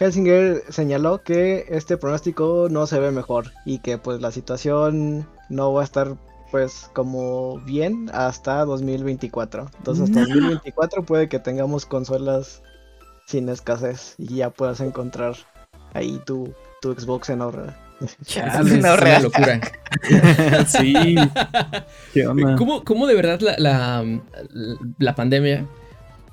Helsinger 0.00 0.62
señaló 0.70 1.22
que 1.22 1.66
este 1.68 1.98
pronóstico 1.98 2.68
no 2.70 2.86
se 2.86 2.98
ve 2.98 3.10
mejor 3.10 3.52
y 3.66 3.80
que 3.80 3.98
pues 3.98 4.22
la 4.22 4.30
situación 4.30 5.28
no 5.50 5.74
va 5.74 5.82
a 5.82 5.84
estar 5.84 6.16
pues 6.50 6.90
como 6.94 7.58
bien 7.60 8.10
hasta 8.14 8.64
2024. 8.64 9.70
Entonces 9.76 10.04
hasta 10.04 10.20
No. 10.20 10.26
2024 10.28 11.04
puede 11.04 11.28
que 11.28 11.38
tengamos 11.38 11.84
consolas 11.84 12.62
sin 13.26 13.50
escasez 13.50 14.14
y 14.16 14.36
ya 14.36 14.48
puedas 14.48 14.80
encontrar 14.80 15.36
ahí 15.92 16.18
tu, 16.24 16.52
tu 16.80 16.94
Xbox 16.94 17.28
en 17.28 17.42
ahorra. 17.42 17.76
Chale, 18.24 18.76
es 18.76 18.84
una 18.84 19.18
locura. 19.20 19.60
sí. 20.66 21.14
¿Qué 22.14 22.26
onda? 22.26 22.56
¿Cómo, 22.56 22.82
cómo 22.84 23.06
de 23.06 23.14
verdad 23.14 23.38
la, 23.40 23.54
la, 23.58 24.20
la 24.98 25.14
pandemia 25.14 25.66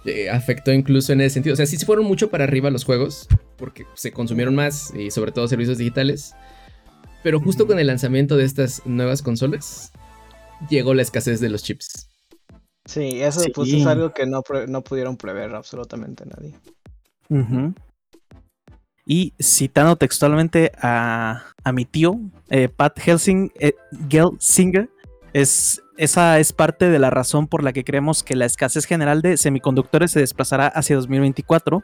eh, 0.07 0.29
afectó 0.29 0.71
incluso 0.71 1.13
en 1.13 1.21
ese 1.21 1.35
sentido? 1.35 1.53
O 1.53 1.57
sea, 1.57 1.65
sí 1.65 1.77
se 1.77 1.85
fueron 1.85 2.05
mucho 2.05 2.29
para 2.29 2.45
arriba 2.45 2.71
los 2.71 2.85
juegos, 2.85 3.27
porque 3.57 3.85
se 3.93 4.11
consumieron 4.11 4.55
más 4.55 4.93
y 4.95 5.11
sobre 5.11 5.31
todo 5.31 5.47
servicios 5.47 5.77
digitales. 5.77 6.33
Pero 7.23 7.39
justo 7.39 7.67
con 7.67 7.77
el 7.77 7.87
lanzamiento 7.87 8.37
de 8.37 8.45
estas 8.45 8.85
nuevas 8.85 9.21
consolas, 9.21 9.91
llegó 10.69 10.93
la 10.93 11.01
escasez 11.01 11.39
de 11.39 11.49
los 11.49 11.63
chips. 11.63 12.09
Sí, 12.85 13.21
eso 13.21 13.41
pues 13.53 13.73
es 13.73 13.85
algo 13.85 14.13
que 14.13 14.25
no, 14.25 14.43
no 14.67 14.81
pudieron 14.81 15.17
prever 15.17 15.53
absolutamente 15.53 16.23
nadie. 16.25 16.55
Y 19.05 19.33
citando 19.41 19.97
textualmente 19.97 20.71
a, 20.81 21.43
a 21.63 21.71
mi 21.73 21.85
tío, 21.85 22.19
eh, 22.49 22.69
Pat 22.69 22.97
Helsing, 22.99 23.51
eh, 23.59 23.73
Gelsinger, 24.09 24.89
es, 25.33 25.81
esa 25.97 26.39
es 26.39 26.53
parte 26.53 26.89
de 26.89 26.99
la 26.99 27.09
razón 27.09 27.47
por 27.47 27.63
la 27.63 27.73
que 27.73 27.83
creemos 27.83 28.23
que 28.23 28.35
la 28.35 28.45
escasez 28.45 28.85
general 28.85 29.21
de 29.21 29.37
semiconductores 29.37 30.11
se 30.11 30.19
desplazará 30.19 30.67
hacia 30.67 30.95
2024, 30.95 31.83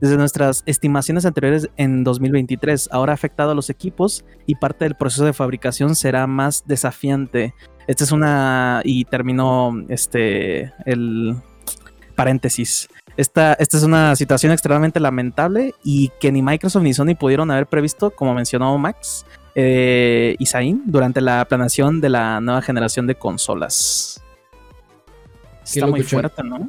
desde 0.00 0.16
nuestras 0.16 0.62
estimaciones 0.66 1.24
anteriores 1.24 1.70
en 1.76 2.04
2023. 2.04 2.90
Ahora 2.92 3.14
afectado 3.14 3.52
a 3.52 3.54
los 3.54 3.70
equipos 3.70 4.24
y 4.46 4.56
parte 4.56 4.84
del 4.84 4.94
proceso 4.94 5.24
de 5.24 5.32
fabricación 5.32 5.96
será 5.96 6.26
más 6.26 6.64
desafiante. 6.66 7.54
Esta 7.86 8.04
es 8.04 8.12
una. 8.12 8.82
Y 8.84 9.04
terminó 9.06 9.72
este. 9.88 10.72
el 10.84 11.36
paréntesis. 12.14 12.88
Esta, 13.16 13.54
esta 13.54 13.76
es 13.76 13.82
una 13.82 14.14
situación 14.16 14.52
extremadamente 14.52 15.00
lamentable 15.00 15.74
y 15.82 16.10
que 16.20 16.30
ni 16.30 16.42
Microsoft 16.42 16.82
ni 16.82 16.94
Sony 16.94 17.16
pudieron 17.18 17.50
haber 17.50 17.66
previsto, 17.66 18.10
como 18.10 18.34
mencionó 18.34 18.76
Max 18.78 19.24
eh, 19.54 20.36
y 20.38 20.46
Zain, 20.46 20.82
durante 20.86 21.20
la 21.20 21.44
planeación 21.44 22.00
de 22.00 22.08
la 22.10 22.40
nueva 22.40 22.62
generación 22.62 23.06
de 23.06 23.14
consolas. 23.14 24.22
Está 25.64 25.86
muy 25.86 26.00
locochón. 26.00 26.20
fuerte, 26.20 26.42
¿no? 26.44 26.68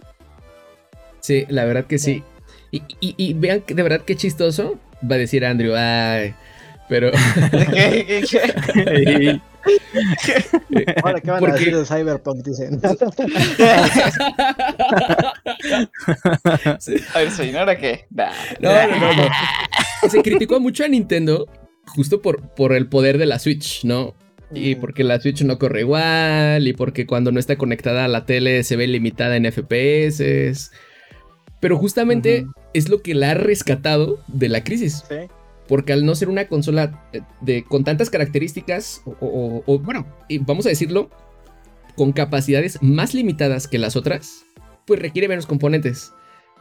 Sí, 1.20 1.46
la 1.50 1.66
verdad 1.66 1.86
que 1.86 1.98
sí. 1.98 2.24
Y, 2.72 2.78
y- 3.00 3.16
y 3.18 3.34
vean 3.34 3.62
que 3.62 3.74
de 3.74 3.84
verdad 3.84 4.02
qué 4.06 4.16
chistoso. 4.16 4.76
Va 5.10 5.16
a 5.16 5.20
decir 5.20 5.46
Andrew, 5.46 5.74
ay. 5.76 6.34
Pero. 6.88 7.12
¿Qué, 7.52 8.24
qué, 8.30 9.42
qué? 10.24 10.96
Ahora, 11.04 11.20
¿qué 11.22 11.32
van 11.32 11.44
a 11.44 11.54
decir 11.54 11.76
de 11.76 11.86
Cyberpunk? 11.86 12.46
Dicen. 12.46 12.80
A 17.14 17.20
ver, 17.20 17.32
señora, 17.32 17.76
¿qué? 17.78 18.06
Nah. 18.12 18.30
No, 18.60 18.72
no, 18.88 19.00
no, 19.00 19.14
no. 19.24 20.10
Se 20.10 20.22
criticó 20.22 20.60
mucho 20.60 20.84
a 20.84 20.88
Nintendo 20.88 21.48
justo 21.88 22.22
por, 22.22 22.50
por 22.56 22.74
el 22.74 22.88
poder 22.88 23.18
de 23.18 23.26
la 23.26 23.40
Switch, 23.40 23.84
¿no? 23.86 24.16
Y 24.54 24.76
porque 24.76 25.04
la 25.04 25.20
Switch 25.20 25.42
no 25.42 25.58
corre 25.58 25.82
igual, 25.82 26.68
y 26.68 26.74
porque 26.74 27.06
cuando 27.08 27.32
no 27.32 27.40
está 27.40 27.58
conectada 27.58 28.06
a 28.06 28.08
la 28.08 28.26
tele 28.26 28.64
se 28.64 28.76
ve 28.76 28.88
limitada 28.88 29.36
en 29.36 29.52
FPS. 29.52 30.72
Pero 31.60 31.78
justamente 31.78 32.46
es 32.74 32.90
lo 32.90 33.02
que 33.02 33.16
la 33.16 33.32
ha 33.32 33.34
rescatado 33.34 34.20
de 34.28 34.50
la 34.50 34.64
crisis. 34.64 35.04
Sí. 35.10 35.16
Porque 35.68 35.94
al 35.94 36.06
no 36.06 36.14
ser 36.14 36.30
una 36.30 36.48
consola 36.48 37.10
eh, 37.12 37.22
de, 37.42 37.64
con 37.64 37.84
tantas 37.84 38.10
características, 38.12 39.02
o, 39.06 39.16
o- 39.20 39.64
o, 39.66 39.80
bueno, 39.80 40.06
vamos 40.42 40.66
a 40.68 40.70
decirlo, 40.70 41.10
con 41.96 42.12
capacidades 42.12 42.78
más 42.84 43.14
limitadas 43.16 43.68
que 43.68 43.80
las 43.80 43.96
otras, 43.96 44.46
pues 44.86 45.02
requiere 45.02 45.28
menos 45.28 45.48
componentes. 45.48 46.12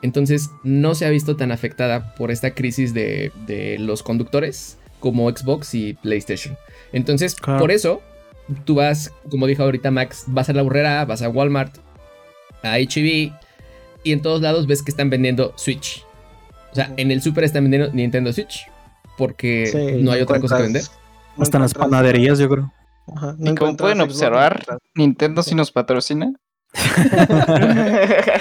Entonces 0.01 0.49
no 0.65 0.95
se 0.95 1.05
ha 1.05 1.11
visto 1.11 1.37
tan 1.37 1.53
afectada 1.53 2.15
por 2.15 2.31
esta 2.31 2.55
crisis 2.55 2.95
de, 2.95 3.31
de 3.47 3.79
los 3.79 4.03
conductores 4.03 4.79
como 5.05 5.29
Xbox 5.31 5.75
y 5.75 5.93
PlayStation. 5.93 6.57
Entonces, 6.95 7.35
Claro. 7.35 7.61
por 7.61 7.71
eso, 7.71 8.01
tú 8.65 8.77
vas, 8.77 9.13
como 9.31 9.47
dijo 9.47 9.63
ahorita 9.63 9.91
Max, 9.91 10.25
vas 10.29 10.49
a 10.49 10.55
la 10.55 10.63
burrera, 10.63 11.05
vas 11.05 11.21
a 11.21 11.29
Walmart, 11.29 11.77
a 12.63 12.79
HEB, 12.79 13.31
y 14.03 14.13
en 14.13 14.23
todos 14.23 14.41
lados 14.41 14.67
ves 14.67 14.83
que 14.83 14.91
están 14.91 15.11
vendiendo 15.11 15.53
Switch. 15.57 16.07
O 16.73 16.75
sea, 16.75 16.91
en 16.97 17.11
el 17.11 17.21
super 17.21 17.45
están 17.45 17.65
vendiendo 17.65 17.93
Nintendo 17.93 18.33
Switch. 18.33 18.67
Porque 19.19 19.67
Sí, 19.67 20.03
no 20.03 20.11
hay 20.13 20.23
otra 20.23 20.41
cosa 20.41 20.57
que 20.57 20.63
vender. 20.65 20.83
no 21.37 21.43
Hasta 21.43 21.59
en 21.59 21.63
las 21.63 21.75
panaderías, 21.75 22.39
yo 22.39 22.49
creo. 22.49 22.73
Ajá, 23.15 23.35
no 23.39 23.53
Y 23.53 23.55
como 23.55 23.77
pueden 23.77 24.01
observar, 24.01 24.65
Nintendo 24.95 25.43
sí 25.43 25.55
nos 25.55 25.71
patrocina. 25.71 26.33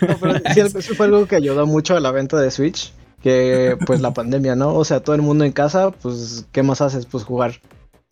No, 0.00 0.16
pero 0.20 0.34
sí, 0.54 0.60
eso 0.60 0.94
fue 0.94 1.06
algo 1.06 1.26
que 1.26 1.36
ayudó 1.36 1.66
mucho 1.66 1.96
a 1.96 2.00
la 2.00 2.10
venta 2.12 2.40
de 2.40 2.50
Switch. 2.50 2.92
Que 3.22 3.76
pues 3.86 4.00
la 4.00 4.12
pandemia, 4.12 4.54
¿no? 4.54 4.74
O 4.74 4.84
sea, 4.84 5.00
todo 5.00 5.16
el 5.16 5.22
mundo 5.22 5.44
en 5.44 5.52
casa, 5.52 5.90
pues, 5.90 6.46
¿qué 6.52 6.62
más 6.62 6.80
haces? 6.80 7.06
Pues 7.06 7.24
jugar. 7.24 7.60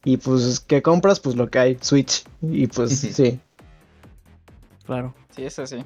Y 0.05 0.17
pues, 0.17 0.61
¿qué 0.61 0.83
compras? 0.83 1.21
Pues 1.21 1.37
lo 1.37 1.49
que 1.49 1.59
hay, 1.59 1.79
Switch. 1.81 2.25
Y 2.43 2.67
pues, 2.67 2.99
sí. 2.99 3.41
Claro. 4.87 5.15
Sí, 5.35 5.45
eso 5.45 5.67
sí. 5.67 5.85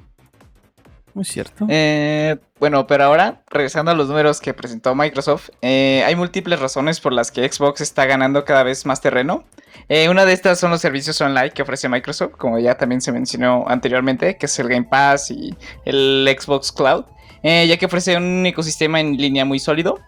Muy 1.13 1.25
cierto. 1.25 1.65
Eh, 1.69 2.37
bueno, 2.59 2.85
pero 2.87 3.03
ahora, 3.05 3.41
regresando 3.49 3.91
a 3.91 3.95
los 3.95 4.07
números 4.07 4.39
que 4.39 4.53
presentó 4.53 4.93
Microsoft, 4.95 5.49
eh, 5.61 6.03
hay 6.05 6.15
múltiples 6.15 6.59
razones 6.59 6.99
por 6.99 7.13
las 7.13 7.31
que 7.31 7.49
Xbox 7.49 7.81
está 7.81 8.05
ganando 8.05 8.45
cada 8.45 8.63
vez 8.63 8.85
más 8.85 9.01
terreno. 9.01 9.43
Eh, 9.87 10.09
una 10.09 10.25
de 10.25 10.33
estas 10.33 10.59
son 10.59 10.71
los 10.71 10.81
servicios 10.81 11.19
online 11.21 11.51
que 11.51 11.63
ofrece 11.63 11.89
Microsoft, 11.89 12.33
como 12.37 12.59
ya 12.59 12.77
también 12.77 13.01
se 13.01 13.11
mencionó 13.11 13.65
anteriormente, 13.67 14.37
que 14.37 14.45
es 14.45 14.59
el 14.59 14.69
Game 14.69 14.87
Pass 14.89 15.31
y 15.31 15.55
el 15.85 16.29
Xbox 16.39 16.71
Cloud, 16.71 17.05
eh, 17.43 17.67
ya 17.67 17.77
que 17.77 17.85
ofrece 17.85 18.15
un 18.17 18.45
ecosistema 18.45 18.99
en 18.99 19.17
línea 19.17 19.45
muy 19.45 19.59
sólido. 19.59 19.99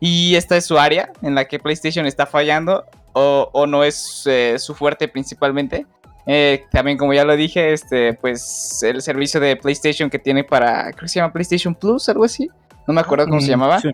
Y 0.00 0.34
esta 0.36 0.56
es 0.56 0.64
su 0.64 0.78
área 0.78 1.12
en 1.22 1.34
la 1.34 1.44
que 1.46 1.58
PlayStation 1.58 2.06
está 2.06 2.24
fallando 2.26 2.84
o, 3.12 3.50
o 3.52 3.66
no 3.66 3.84
es 3.84 4.22
eh, 4.26 4.56
su 4.58 4.74
fuerte 4.74 5.08
principalmente. 5.08 5.86
Eh, 6.26 6.64
también 6.70 6.96
como 6.96 7.12
ya 7.12 7.24
lo 7.24 7.36
dije, 7.36 7.72
este, 7.72 8.14
pues 8.14 8.82
el 8.82 9.02
servicio 9.02 9.40
de 9.40 9.56
PlayStation 9.56 10.08
que 10.08 10.18
tiene 10.18 10.44
para, 10.44 10.84
creo 10.92 11.02
que 11.02 11.08
se 11.08 11.18
llama 11.18 11.32
PlayStation 11.32 11.74
Plus, 11.74 12.08
algo 12.08 12.24
así. 12.24 12.48
No 12.86 12.94
me 12.94 13.00
acuerdo 13.00 13.26
cómo 13.26 13.40
se 13.40 13.48
Mm, 13.48 13.50
llamaba. 13.50 13.80
sí. 13.80 13.90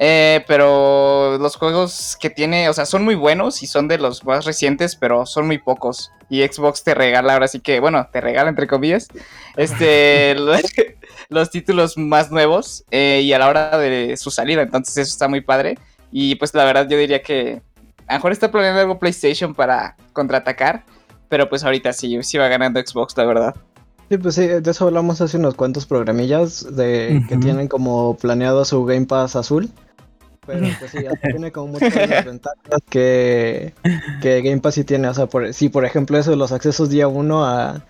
Eh, 0.00 0.44
pero 0.46 1.38
los 1.38 1.56
juegos 1.56 2.16
que 2.20 2.30
tiene, 2.30 2.68
o 2.68 2.72
sea, 2.72 2.86
son 2.86 3.04
muy 3.04 3.16
buenos 3.16 3.64
y 3.64 3.66
son 3.66 3.88
de 3.88 3.98
los 3.98 4.24
más 4.24 4.44
recientes, 4.44 4.94
pero 4.94 5.26
son 5.26 5.48
muy 5.48 5.58
pocos. 5.58 6.12
Y 6.30 6.46
Xbox 6.46 6.84
te 6.84 6.94
regala, 6.94 7.32
ahora 7.32 7.48
sí 7.48 7.58
que, 7.58 7.80
bueno, 7.80 8.06
te 8.12 8.20
regala 8.20 8.48
entre 8.48 8.68
comillas, 8.68 9.08
este, 9.56 10.36
los, 11.28 11.38
los 11.38 11.50
títulos 11.50 11.96
más 11.96 12.30
nuevos 12.30 12.84
eh, 12.90 13.22
y 13.22 13.32
a 13.32 13.38
la 13.38 13.48
hora 13.48 13.78
de 13.78 14.16
su 14.16 14.30
salida. 14.30 14.62
Entonces 14.62 14.96
eso 14.96 15.12
está 15.12 15.28
muy 15.28 15.40
padre. 15.40 15.78
Y 16.10 16.36
pues 16.36 16.54
la 16.54 16.64
verdad 16.64 16.88
yo 16.88 16.96
diría 16.96 17.22
que 17.22 17.62
a 18.06 18.14
lo 18.14 18.18
mejor 18.18 18.32
está 18.32 18.50
planeando 18.50 18.80
algo 18.80 18.98
PlayStation 18.98 19.54
para 19.54 19.96
contraatacar. 20.12 20.84
Pero 21.28 21.48
pues 21.48 21.62
ahorita 21.62 21.92
sí, 21.92 22.18
sí 22.22 22.38
va 22.38 22.48
ganando 22.48 22.80
Xbox, 22.80 23.16
la 23.16 23.24
verdad. 23.24 23.54
Sí, 24.08 24.16
pues 24.16 24.34
sí, 24.34 24.46
de 24.46 24.70
eso 24.70 24.86
hablamos 24.86 25.20
hace 25.20 25.36
unos 25.36 25.54
cuantos 25.54 25.84
programillas 25.84 26.74
de 26.74 27.22
que 27.28 27.36
tienen 27.36 27.68
como 27.68 28.16
planeado 28.16 28.64
su 28.64 28.82
Game 28.86 29.04
Pass 29.04 29.36
azul. 29.36 29.68
Pero 30.46 30.66
pues 30.78 30.90
sí, 30.90 30.98
tiene 31.30 31.52
como 31.52 31.72
muchas 31.72 31.92
desventajas 31.92 32.80
que, 32.88 33.74
que 34.22 34.40
Game 34.40 34.62
Pass 34.62 34.76
sí 34.76 34.84
tiene. 34.84 35.08
O 35.08 35.14
sea, 35.14 35.26
por, 35.26 35.52
sí, 35.52 35.68
por 35.68 35.84
ejemplo, 35.84 36.16
eso 36.16 36.30
de 36.30 36.38
los 36.38 36.52
accesos 36.52 36.88
día 36.88 37.06
uno 37.06 37.44
a, 37.44 37.84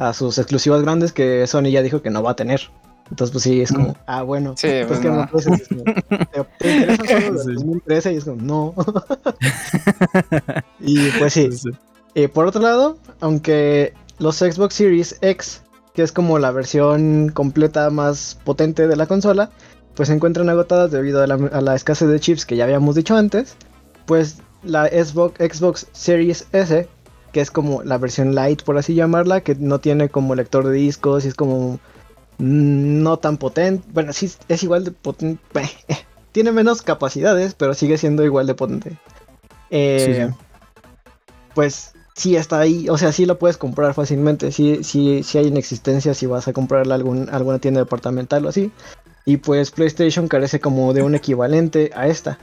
a 0.00 0.14
sus 0.14 0.38
exclusivas 0.38 0.80
grandes 0.80 1.12
que 1.12 1.46
Sony 1.46 1.64
ya 1.70 1.82
dijo 1.82 2.00
que 2.00 2.08
no 2.08 2.22
va 2.22 2.30
a 2.30 2.36
tener. 2.36 2.62
Entonces, 3.10 3.32
pues 3.32 3.44
sí, 3.44 3.60
es 3.60 3.70
como, 3.72 3.96
ah, 4.06 4.22
bueno, 4.22 4.54
Sí, 4.56 4.68
pues 4.86 4.88
pues 4.88 5.00
que 5.00 5.08
no. 5.08 5.28
Y 5.32 5.36
es 5.60 5.68
como, 5.68 5.84
¿Te, 6.08 6.44
te 6.58 6.76
interesa 6.76 7.04
solo 7.06 7.38
Sí. 7.38 7.46
del 7.48 7.54
2013? 7.56 8.12
Y 8.12 8.16
es 8.16 8.24
como, 8.24 8.36
no. 8.40 8.74
y 10.80 11.10
pues 11.18 11.32
sí, 11.34 11.50
eh, 12.14 12.28
por 12.28 12.46
otro 12.46 12.62
lado, 12.62 12.98
aunque 13.20 13.92
los 14.18 14.36
Xbox 14.36 14.74
Series 14.74 15.18
X, 15.20 15.62
que 15.92 16.02
es 16.02 16.12
como 16.12 16.38
la 16.38 16.50
versión 16.50 17.28
completa 17.30 17.90
más 17.90 18.38
potente 18.44 18.88
de 18.88 18.96
la 18.96 19.06
consola, 19.06 19.50
pues 19.94 20.08
se 20.08 20.14
encuentran 20.14 20.48
agotadas 20.48 20.90
debido 20.90 21.22
a 21.22 21.26
la, 21.26 21.34
a 21.34 21.60
la 21.60 21.74
escasez 21.74 22.08
de 22.08 22.20
chips 22.20 22.46
que 22.46 22.56
ya 22.56 22.64
habíamos 22.64 22.94
dicho 22.94 23.16
antes, 23.16 23.54
pues 24.06 24.38
la 24.62 24.86
Xbox, 24.86 25.34
Xbox 25.38 25.86
Series 25.92 26.46
S, 26.52 26.88
que 27.32 27.40
es 27.40 27.50
como 27.50 27.82
la 27.82 27.98
versión 27.98 28.34
light 28.34 28.62
por 28.62 28.78
así 28.78 28.94
llamarla, 28.94 29.42
que 29.42 29.54
no 29.54 29.78
tiene 29.78 30.08
como 30.08 30.34
lector 30.34 30.66
de 30.66 30.72
discos 30.72 31.24
y 31.24 31.28
es 31.28 31.34
como 31.34 31.74
mm, 32.38 33.02
no 33.02 33.18
tan 33.18 33.36
potente, 33.36 33.86
bueno, 33.92 34.12
sí 34.12 34.30
es 34.48 34.62
igual 34.62 34.84
de 34.84 34.90
potente, 34.90 35.42
tiene 36.32 36.52
menos 36.52 36.82
capacidades, 36.82 37.54
pero 37.54 37.74
sigue 37.74 37.98
siendo 37.98 38.24
igual 38.24 38.46
de 38.46 38.54
potente. 38.54 38.98
Eh, 39.70 40.04
Sí, 40.04 40.14
sí. 40.14 40.44
Pues 41.54 41.92
sí 42.14 42.36
está 42.36 42.60
ahí, 42.60 42.88
o 42.88 42.98
sea, 42.98 43.12
sí 43.12 43.26
lo 43.26 43.38
puedes 43.38 43.56
comprar 43.56 43.94
fácilmente, 43.94 44.52
sí, 44.52 44.84
sí, 44.84 45.22
sí 45.22 45.38
hay 45.38 45.48
en 45.48 45.56
existencia 45.56 46.14
si 46.14 46.26
vas 46.26 46.48
a 46.48 46.52
comprarla 46.52 46.94
a 46.94 46.96
algún, 46.96 47.28
alguna 47.30 47.58
tienda 47.58 47.80
departamental 47.80 48.44
o 48.46 48.48
así. 48.48 48.70
Y 49.24 49.38
pues 49.38 49.70
PlayStation 49.70 50.28
carece 50.28 50.60
como 50.60 50.92
de 50.92 51.02
un 51.02 51.14
equivalente 51.14 51.90
a 51.94 52.08
esta, 52.08 52.38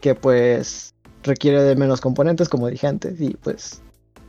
que 0.00 0.14
pues 0.14 0.94
requiere 1.22 1.62
de 1.62 1.76
menos 1.76 2.00
componentes, 2.00 2.48
como 2.48 2.68
dije 2.68 2.86
antes, 2.86 3.20
y 3.20 3.30
pues... 3.30 3.82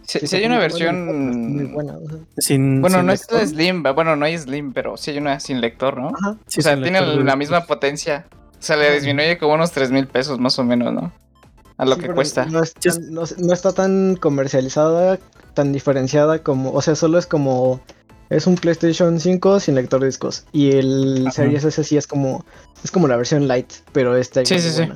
Si, 0.10 0.26
sí, 0.26 0.36
hay 0.38 0.46
una 0.46 0.56
muy 0.56 0.62
versión... 0.64 1.72
buena, 1.74 1.94
sea. 2.00 2.18
Sin, 2.40 2.82
Bueno, 2.82 2.98
sin 2.98 3.06
no 3.06 3.14
es 3.14 3.20
lector. 3.22 3.48
Slim, 3.48 3.84
bueno, 3.84 4.16
no 4.16 4.26
hay 4.26 4.38
Slim, 4.38 4.74
pero 4.74 4.98
sí 4.98 5.12
hay 5.12 5.20
una 5.20 5.40
sin 5.40 5.62
lector, 5.62 5.98
¿no? 6.00 6.08
Ajá. 6.08 6.36
Sí, 6.48 6.62
o 6.62 6.64
sea, 6.64 6.74
tiene 6.82 7.00
lector 7.00 7.24
la 7.26 7.36
misma 7.36 7.66
potencia. 7.66 8.26
O 8.34 8.62
sea, 8.62 8.76
le 8.76 8.92
disminuye 8.96 9.38
como 9.38 9.54
unos 9.54 9.72
3 9.72 9.92
mil 9.92 10.08
pesos 10.08 10.40
más 10.40 10.58
o 10.58 10.64
menos, 10.64 10.94
¿no? 10.94 11.12
A 11.78 11.86
lo 11.86 11.96
Sí, 11.96 12.02
que 12.02 12.10
cuesta. 12.10 12.46
No, 12.46 12.62
es 12.64 12.74
tan- 12.74 13.14
no 13.14 13.24
es- 13.24 13.38
no 13.38 13.54
está 13.54 13.72
tan 13.72 14.16
comercializada, 14.16 15.20
tan 15.54 15.72
diferenciada 15.72 16.40
como, 16.44 16.72
o 16.74 16.82
sea, 16.82 16.96
solo 16.96 17.18
es 17.20 17.26
como, 17.28 17.80
es 18.32 18.48
un 18.48 18.56
PlayStation 18.56 19.20
5 19.20 19.60
sin 19.60 19.76
lector 19.76 20.00
de 20.02 20.08
discos. 20.08 20.46
Y 20.52 20.72
el 20.72 21.22
Ajá. 21.28 21.32
Series 21.32 21.64
S 21.64 21.84
sí 21.84 21.98
es 21.98 22.08
como, 22.08 22.44
es 22.84 22.90
como 22.92 23.08
la 23.08 23.16
versión 23.16 23.48
light, 23.48 23.72
pero 23.94 24.18
esta 24.18 24.44
Sí, 24.44 24.60
sí, 24.60 24.72
sí. 24.72 24.90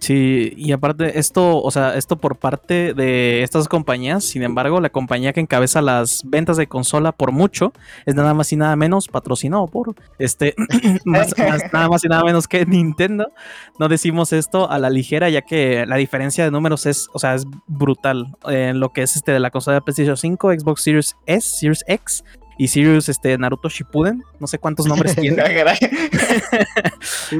Sí, 0.00 0.54
y 0.56 0.72
aparte 0.72 1.18
esto, 1.18 1.62
o 1.62 1.70
sea, 1.70 1.94
esto 1.94 2.16
por 2.16 2.36
parte 2.36 2.94
de 2.94 3.42
estas 3.42 3.68
compañías, 3.68 4.24
sin 4.24 4.42
embargo, 4.42 4.80
la 4.80 4.88
compañía 4.88 5.34
que 5.34 5.40
encabeza 5.40 5.82
las 5.82 6.22
ventas 6.24 6.56
de 6.56 6.66
consola 6.66 7.12
por 7.12 7.32
mucho 7.32 7.74
es 8.06 8.14
nada 8.14 8.32
más 8.32 8.50
y 8.50 8.56
nada 8.56 8.74
menos 8.76 9.08
patrocinado 9.08 9.66
por 9.66 9.94
este 10.18 10.54
nada 11.04 11.88
más 11.90 12.02
y 12.02 12.08
nada 12.08 12.24
menos 12.24 12.48
que 12.48 12.64
Nintendo. 12.66 13.30
No 13.78 13.88
decimos 13.88 14.32
esto 14.32 14.70
a 14.70 14.78
la 14.78 14.88
ligera, 14.88 15.28
ya 15.28 15.42
que 15.42 15.84
la 15.86 15.96
diferencia 15.96 16.44
de 16.44 16.50
números 16.50 16.86
es, 16.86 17.10
o 17.12 17.18
sea, 17.18 17.34
es 17.34 17.46
brutal 17.66 18.34
en 18.48 18.80
lo 18.80 18.94
que 18.94 19.02
es 19.02 19.16
este 19.16 19.32
de 19.32 19.40
la 19.40 19.50
consola 19.50 19.74
de 19.74 19.82
PlayStation 19.82 20.16
5, 20.16 20.52
Xbox 20.52 20.82
Series 20.82 21.16
S, 21.26 21.58
Series 21.58 21.84
X 21.86 22.24
y 22.62 22.68
Series 22.68 23.08
este 23.08 23.38
Naruto 23.38 23.70
Shippuden, 23.70 24.22
no 24.38 24.46
sé 24.46 24.58
cuántos 24.58 24.84
nombres 24.86 25.16
tiene. 25.16 25.42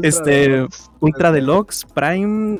Este, 0.02 0.30
Deluxe. 0.48 0.90
Ultra 1.00 1.32
Deluxe, 1.32 1.86
Prime, 1.94 2.58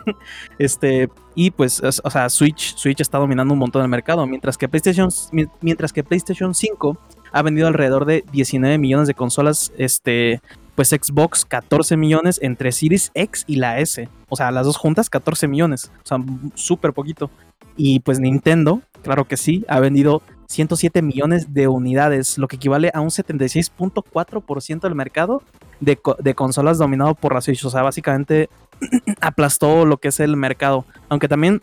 este, 0.58 1.08
y 1.34 1.50
pues, 1.50 1.80
es- 1.82 2.00
o 2.04 2.10
sea, 2.10 2.28
Switch, 2.28 2.74
Switch 2.76 3.00
está 3.00 3.18
dominando 3.18 3.52
un 3.52 3.58
montón 3.60 3.82
el 3.82 3.88
mercado, 3.88 4.26
mientras 4.26 4.56
que 4.58 4.68
PlayStation, 4.68 5.08
mi- 5.32 5.46
mientras 5.60 5.92
que 5.92 6.02
PlayStation 6.02 6.54
5 6.54 6.98
ha 7.32 7.42
vendido 7.42 7.68
alrededor 7.68 8.04
de 8.04 8.24
19 8.32 8.78
millones 8.78 9.08
de 9.08 9.14
consolas, 9.14 9.72
este, 9.78 10.40
pues 10.74 10.88
Xbox 10.88 11.44
14 11.44 11.96
millones 11.96 12.38
entre 12.42 12.72
Series 12.72 13.10
X 13.14 13.44
y 13.46 13.56
la 13.56 13.78
S, 13.78 14.08
o 14.28 14.36
sea, 14.36 14.50
las 14.50 14.66
dos 14.66 14.76
juntas 14.76 15.10
14 15.10 15.48
millones, 15.48 15.90
o 16.04 16.06
sea, 16.06 16.18
súper 16.54 16.92
poquito. 16.92 17.30
Y 17.76 18.00
pues 18.00 18.20
Nintendo, 18.20 18.82
claro 19.02 19.26
que 19.26 19.36
sí, 19.36 19.64
ha 19.68 19.80
vendido 19.80 20.22
107 20.48 21.02
millones 21.02 21.52
de 21.54 21.68
unidades, 21.68 22.38
lo 22.38 22.48
que 22.48 22.56
equivale 22.56 22.90
a 22.94 23.00
un 23.00 23.10
76.4% 23.10 24.80
del 24.80 24.94
mercado 24.94 25.42
de, 25.80 25.96
co- 25.96 26.16
de 26.18 26.34
consolas 26.34 26.78
dominado 26.78 27.14
por 27.14 27.34
la 27.34 27.40
Switch. 27.40 27.64
O 27.64 27.70
sea, 27.70 27.82
básicamente 27.82 28.48
aplastó 29.20 29.86
lo 29.86 29.98
que 29.98 30.08
es 30.08 30.20
el 30.20 30.36
mercado. 30.36 30.84
Aunque 31.08 31.28
también 31.28 31.62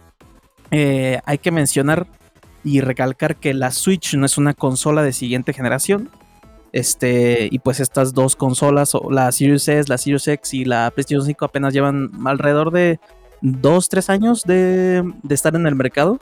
eh, 0.72 1.20
hay 1.26 1.38
que 1.38 1.52
mencionar 1.52 2.08
y 2.64 2.82
recalcar 2.82 3.36
que 3.38 3.54
la 3.54 3.72
Switch 3.72 4.16
no 4.16 4.26
es 4.26 4.38
una 4.38 4.54
consola 4.54 5.04
de 5.04 5.14
siguiente 5.14 5.54
generación. 5.54 6.10
Este, 6.72 7.48
y 7.52 7.60
pues 7.60 7.80
estas 7.80 8.14
dos 8.14 8.36
consolas, 8.36 8.94
la 9.10 9.32
Series 9.32 9.68
S, 9.68 9.90
la 9.90 9.98
Series 9.98 10.28
X 10.28 10.54
y 10.54 10.66
la 10.66 10.92
PlayStation 10.92 11.26
5 11.26 11.46
apenas 11.46 11.74
llevan 11.74 12.12
alrededor 12.26 12.72
de 12.72 13.00
2-3 13.42 14.10
años 14.10 14.44
de, 14.44 15.04
de 15.24 15.36
estar 15.36 15.56
en 15.56 15.66
el 15.66 15.76
mercado. 15.76 16.20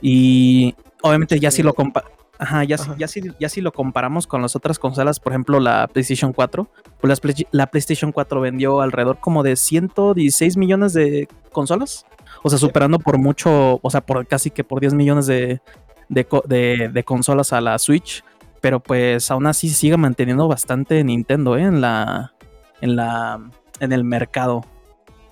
Y 0.00 0.74
obviamente 1.02 1.38
ya 1.40 1.50
si 1.50 1.62
lo 1.62 1.74
compa 1.74 2.04
Ajá, 2.40 2.62
ya, 2.62 2.78
si- 2.78 2.84
Ajá. 2.90 2.94
ya, 2.98 3.08
si, 3.08 3.20
ya 3.40 3.48
si 3.48 3.60
lo 3.60 3.72
comparamos 3.72 4.28
con 4.28 4.40
las 4.42 4.54
otras 4.54 4.78
consolas, 4.78 5.18
por 5.18 5.32
ejemplo 5.32 5.58
la 5.58 5.88
PlayStation 5.88 6.32
4, 6.32 6.70
pues 7.00 7.08
las 7.08 7.18
Play- 7.20 7.48
la 7.50 7.66
PlayStation 7.66 8.12
4 8.12 8.40
vendió 8.40 8.80
alrededor 8.80 9.18
como 9.18 9.42
de 9.42 9.56
116 9.56 10.56
millones 10.56 10.92
de 10.92 11.28
consolas. 11.50 12.06
O 12.44 12.48
sea, 12.50 12.58
superando 12.60 13.00
por 13.00 13.18
mucho, 13.18 13.80
o 13.82 13.90
sea, 13.90 14.02
por 14.02 14.24
casi 14.28 14.50
que 14.52 14.62
por 14.62 14.78
10 14.78 14.94
millones 14.94 15.26
de, 15.26 15.60
de- 16.08 16.90
de 16.92 17.04
consolas 17.04 17.52
a 17.52 17.60
la 17.60 17.76
Switch. 17.80 18.22
Pero 18.60 18.78
pues 18.80 19.30
aún 19.32 19.46
así 19.48 19.68
sigue 19.68 19.96
manteniendo 19.96 20.46
bastante 20.46 21.02
Nintendo 21.02 21.56
¿eh? 21.56 21.62
en 21.62 21.80
la. 21.80 22.34
en 22.80 22.94
la. 22.94 23.40
en 23.80 23.92
el 23.92 24.04
mercado. 24.04 24.64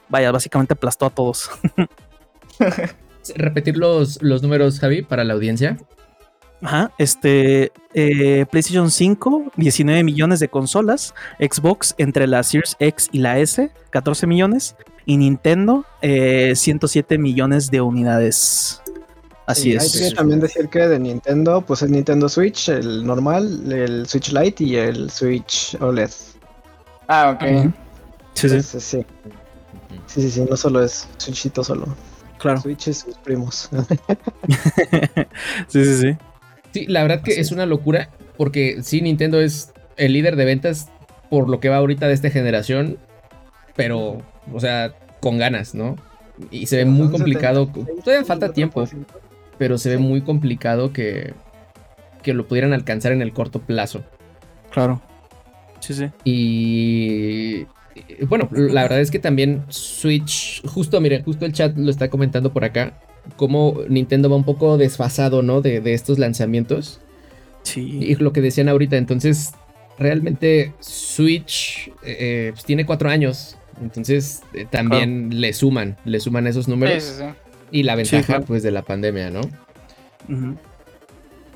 Vaya, 0.08 0.32
básicamente 0.32 0.75
aplastó 0.75 1.06
a 1.06 1.11
todos. 1.11 1.50
Repetir 3.37 3.76
los, 3.76 4.23
los 4.23 4.42
números, 4.42 4.78
Javi, 4.80 5.02
para 5.02 5.25
la 5.25 5.35
audiencia. 5.35 5.78
Ajá, 6.62 6.90
este 6.99 7.71
eh, 7.92 8.47
PlayStation 8.50 8.90
5, 8.90 9.52
19 9.56 10.02
millones 10.04 10.40
de 10.40 10.49
consolas, 10.49 11.14
Xbox 11.38 11.95
entre 11.99 12.26
la 12.26 12.42
Series 12.42 12.76
X 12.78 13.09
y 13.12 13.18
la 13.18 13.38
S, 13.38 13.71
14 13.90 14.26
millones, 14.26 14.75
y 15.04 15.18
Nintendo, 15.18 15.85
eh, 16.02 16.54
107 16.56 17.18
millones 17.18 17.71
de 17.71 17.80
unidades. 17.80 18.83
Así 19.47 19.71
Y 19.71 19.73
Hay 19.73 19.87
es. 19.87 20.00
que 20.00 20.11
también 20.11 20.40
decir 20.40 20.68
que 20.68 20.80
de 20.80 20.99
Nintendo, 20.99 21.61
pues 21.61 21.83
el 21.83 21.92
Nintendo 21.92 22.28
Switch, 22.28 22.68
el 22.68 23.06
normal, 23.06 23.73
el 23.73 24.09
Switch 24.09 24.33
Lite 24.33 24.65
y 24.65 24.76
el 24.76 25.10
Switch 25.10 25.76
OLED. 25.80 26.10
Ah, 27.06 27.30
ok. 27.30 27.73
Sí, 28.34 28.49
sí, 28.49 28.56
Entonces, 28.56 28.82
sí. 28.82 29.06
Sí, 30.06 30.23
sí, 30.23 30.30
sí, 30.30 30.47
no 30.49 30.56
solo 30.56 30.82
es 30.82 31.06
Switchito 31.19 31.62
solo. 31.62 31.86
Claro. 32.38 32.60
Switch 32.60 32.88
y 32.88 32.94
sus 32.94 33.16
primos. 33.18 33.68
sí, 35.68 35.84
sí, 35.84 35.94
sí. 36.00 36.16
Sí, 36.72 36.86
la 36.86 37.02
verdad 37.02 37.22
que 37.22 37.32
Así 37.32 37.40
es 37.40 37.52
una 37.52 37.66
locura 37.66 38.10
porque 38.36 38.82
sí, 38.82 39.00
Nintendo 39.00 39.40
es 39.40 39.72
el 39.96 40.12
líder 40.12 40.36
de 40.36 40.44
ventas 40.44 40.90
por 41.30 41.49
lo 41.49 41.58
que 41.60 41.68
va 41.68 41.76
ahorita 41.76 42.06
de 42.06 42.14
esta 42.14 42.30
generación, 42.30 42.99
pero, 43.75 44.22
o 44.52 44.60
sea, 44.60 44.94
con 45.20 45.38
ganas, 45.38 45.75
¿no? 45.75 45.96
Y 46.50 46.66
se 46.66 46.76
ve 46.76 46.84
muy 46.84 47.10
complicado, 47.10 47.66
76, 47.66 48.04
todavía 48.04 48.25
falta 48.26 48.52
tiempo, 48.52 48.82
74%. 48.82 49.06
pero 49.58 49.78
se 49.78 49.88
ve 49.90 49.96
Sí. 49.96 50.02
muy 50.02 50.20
complicado 50.20 50.92
que, 50.92 51.32
que 52.22 52.34
lo 52.34 52.46
pudieran 52.46 52.72
alcanzar 52.75 53.12
en 53.12 53.22
el 53.22 53.32
corto 53.32 53.60
plazo. 53.60 54.04
Claro. 54.70 55.00
Sí, 55.80 55.94
sí. 55.94 56.10
Y, 56.25 57.66
bueno, 58.28 58.49
la 58.52 58.82
verdad 58.82 59.00
es 59.00 59.11
que 59.11 59.19
también 59.19 59.65
Switch, 59.69 60.63
justo, 60.67 61.00
miren, 61.00 61.23
justo 61.23 61.45
el 61.47 61.52
chat 61.52 61.76
lo 61.76 61.91
está 61.91 62.09
comentando 62.11 62.52
por 62.52 62.65
acá, 62.65 62.99
cómo 63.37 63.80
Nintendo 63.89 64.30
va 64.30 64.37
un 64.37 64.45
poco 64.45 64.76
desfasado, 64.78 65.43
¿no? 65.43 65.61
De, 65.61 65.80
de 65.80 65.95
estos 65.95 66.19
lanzamientos. 66.19 67.00
Sí. 67.63 67.99
Y 68.00 68.15
lo 68.17 68.32
que 68.32 68.41
decían 68.41 68.69
ahorita, 68.69 68.97
entonces, 68.97 69.52
realmente 69.99 70.73
Switch 70.80 71.91
eh, 72.02 72.50
pues, 72.52 72.65
tiene 72.65 72.87
cuatro 72.87 73.09
años. 73.09 73.56
Entonces, 73.80 74.43
eh, 74.54 74.67
también 74.71 75.41
le 75.41 75.52
suman, 75.52 75.97
le 76.04 76.21
suman 76.21 76.47
esos 76.47 76.69
números. 76.69 77.02
Sí, 77.02 77.11
sí, 77.11 77.19
sí. 77.19 77.25
Y 77.73 77.82
la 77.82 77.97
ventaja, 77.97 78.25
claro. 78.25 78.45
pues, 78.45 78.63
de 78.63 78.71
la 78.71 78.82
pandemia, 78.82 79.30
¿no? 79.30 79.41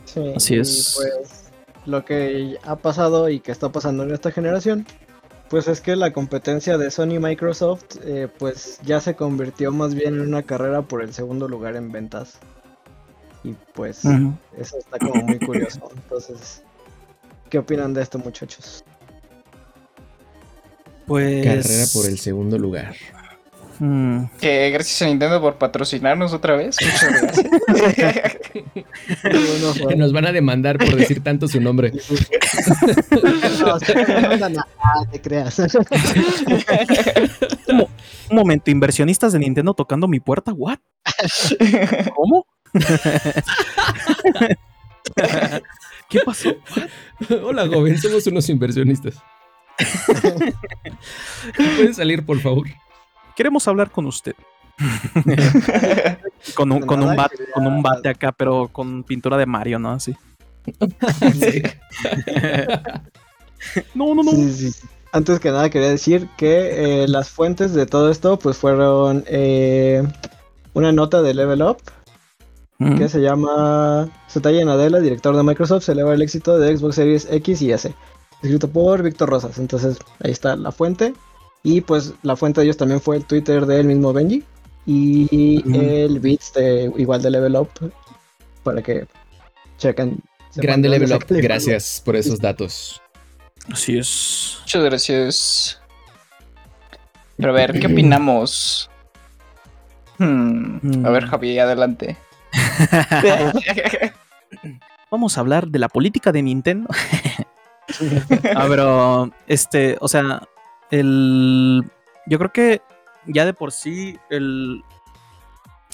Sí, 0.05 0.21
Así 0.35 0.55
y 0.55 0.59
es. 0.59 0.97
Pues 0.97 1.41
lo 1.87 2.05
que 2.05 2.57
ha 2.63 2.77
pasado 2.77 3.29
y 3.29 3.41
que 3.41 3.53
está 3.53 3.71
pasando 3.71 4.03
en 4.03 4.13
esta 4.13 4.31
generación, 4.31 4.87
pues 5.51 5.67
es 5.67 5.81
que 5.81 5.97
la 5.97 6.13
competencia 6.13 6.79
de 6.79 6.93
Sony 6.93 7.15
y 7.15 7.19
Microsoft, 7.19 7.97
eh, 8.05 8.29
pues 8.39 8.79
ya 8.85 9.01
se 9.01 9.17
convirtió 9.17 9.73
más 9.73 9.97
bien 9.97 10.15
en 10.15 10.21
una 10.21 10.45
carrera 10.45 10.83
por 10.83 11.03
el 11.03 11.13
segundo 11.13 11.49
lugar 11.49 11.75
en 11.75 11.91
ventas. 11.91 12.39
Y 13.43 13.57
pues 13.75 14.05
eso 14.05 14.79
está 14.79 14.99
como 15.01 15.25
muy 15.25 15.41
curioso. 15.41 15.91
Entonces, 15.97 16.63
¿qué 17.49 17.59
opinan 17.59 17.93
de 17.93 18.03
esto, 18.03 18.19
muchachos? 18.21 18.85
Pues. 21.07 21.45
Carrera 21.45 21.85
por 21.93 22.07
el 22.07 22.19
segundo 22.21 22.57
lugar. 22.57 22.95
Mm, 23.81 24.27
Que 24.39 24.71
gracias 24.71 25.01
a 25.01 25.07
Nintendo 25.07 25.41
por 25.41 25.55
patrocinarnos 25.57 26.35
otra 26.35 26.55
vez. 26.55 26.77
Muchas 26.83 27.23
gracias. 27.23 27.47
Bueno, 29.83 29.97
nos 29.97 30.13
van 30.13 30.27
a 30.27 30.33
demandar 30.33 30.77
por 30.77 30.95
decir 30.97 31.23
tanto 31.23 31.49
su 31.49 31.63
nombre. 31.63 31.91
no, 31.93 33.81
sí, 33.81 33.93
no, 34.07 34.37
no, 34.37 34.49
no, 34.51 34.65
ah, 34.83 35.03
te 35.11 35.19
creas. 35.23 35.59
Un 37.69 38.37
momento, 38.37 38.71
inversionistas 38.71 39.33
de 39.33 39.39
Nintendo 39.39 39.73
tocando 39.73 40.07
mi 40.07 40.21
puerta, 40.21 40.53
¿what? 40.53 40.79
¿Cómo? 42.15 42.47
¿Qué 46.11 46.21
pasó? 46.21 46.55
Hola, 47.43 47.67
joven, 47.67 47.97
somos 47.97 48.27
unos 48.27 48.47
inversionistas. 48.51 49.15
¿Pueden 51.57 51.95
salir, 51.95 52.27
por 52.27 52.39
favor? 52.41 52.67
Queremos 53.41 53.67
hablar 53.69 53.91
con 53.91 54.05
usted. 54.05 54.35
con, 56.55 56.73
un, 56.73 56.83
con, 56.83 57.03
un 57.03 57.17
quería- 57.17 57.47
con 57.55 57.67
un 57.67 57.83
bate 57.83 58.11
acá, 58.11 58.33
pero 58.33 58.69
con 58.69 59.03
pintura 59.03 59.39
de 59.39 59.47
Mario, 59.47 59.79
¿no? 59.79 59.93
Así. 59.93 60.15
Sí. 61.41 61.63
No, 63.95 64.15
no, 64.15 64.23
no. 64.23 64.31
Sí, 64.33 64.53
sí, 64.53 64.73
sí. 64.73 64.87
Antes 65.13 65.41
que 65.41 65.51
nada 65.51 65.71
quería 65.71 65.89
decir 65.89 66.29
que 66.37 67.05
eh, 67.05 67.09
las 67.09 67.31
fuentes 67.31 67.73
de 67.73 67.87
todo 67.87 68.11
esto 68.11 68.39
pues 68.39 68.59
fueron 68.59 69.25
eh, 69.27 70.03
una 70.75 70.93
nota 70.93 71.23
de 71.23 71.33
Level 71.35 71.63
Up 71.63 71.79
Mm, 72.79 72.97
que 72.97 73.11
se 73.11 73.21
llama 73.21 74.09
Satya 74.27 74.65
Nadella, 74.65 75.01
director 75.01 75.37
de 75.37 75.43
Microsoft, 75.43 75.85
celebra 75.85 76.15
el 76.15 76.23
éxito 76.23 76.59
de 76.59 76.75
Xbox 76.75 76.95
Series 76.95 77.29
X 77.31 77.61
y 77.61 77.73
S. 77.73 77.95
Escrito 78.43 78.69
por 78.69 79.03
Víctor 79.03 79.29
Rosas. 79.29 79.59
Entonces 79.59 79.99
ahí 80.25 80.31
está 80.31 80.57
la 80.57 80.73
fuente. 80.73 81.13
Y 81.63 81.81
pues 81.81 82.15
la 82.23 82.37
fuente 82.37 82.61
de 82.61 82.67
ellos 82.67 82.77
también 82.77 83.01
fue 83.01 83.17
el 83.17 83.25
Twitter 83.25 83.67
del 83.67 83.87
mismo 83.87 84.13
Benji. 84.13 84.43
Y 84.87 85.63
el 85.77 86.19
Beats 86.21 86.53
de 86.55 86.93
igual 86.97 87.23
de 87.23 87.31
Level 87.31 87.57
Up. 87.57 87.69
Para 88.63 88.83
que 88.83 89.07
chequen. 89.79 90.21
Grande 90.57 90.89
level 90.89 91.13
up. 91.13 91.25
Gracias 91.29 92.03
por 92.05 92.17
esos 92.17 92.41
datos. 92.41 93.01
Así 93.73 93.99
es. 93.99 94.59
Muchas 94.63 94.85
gracias. 94.85 95.81
Pero 97.37 97.51
a 97.51 97.55
ver, 97.55 97.79
¿qué 97.79 97.87
opinamos? 97.87 98.91
Hmm, 100.19 101.07
A 101.07 101.11
ver, 101.11 101.27
Javi, 101.27 101.59
adelante. 101.59 102.17
Vamos 105.11 105.37
a 105.37 105.41
hablar 105.41 105.69
de 105.69 105.79
la 105.79 105.89
política 105.89 106.33
de 106.33 106.43
Nintendo. 106.43 106.89
ah, 108.57 108.67
pero, 108.69 109.31
este, 109.47 109.97
o 110.01 110.09
sea, 110.09 110.43
el. 110.91 111.85
Yo 112.27 112.39
creo 112.39 112.53
que 112.53 112.83
ya 113.27 113.45
de 113.45 113.55
por 113.55 113.73
sí 113.73 114.19
el... 114.31 114.83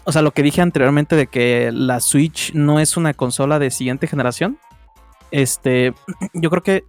O 0.04 0.12
sea, 0.12 0.22
lo 0.22 0.30
que 0.30 0.42
dije 0.42 0.62
anteriormente 0.62 1.16
de 1.16 1.26
que 1.26 1.70
la 1.72 2.00
Switch 2.00 2.52
no 2.54 2.78
es 2.78 2.96
una 2.96 3.12
consola 3.12 3.58
de 3.58 3.70
siguiente 3.70 4.06
generación. 4.06 4.58
Este, 5.30 5.92
yo 6.34 6.50
creo 6.50 6.62
que 6.62 6.84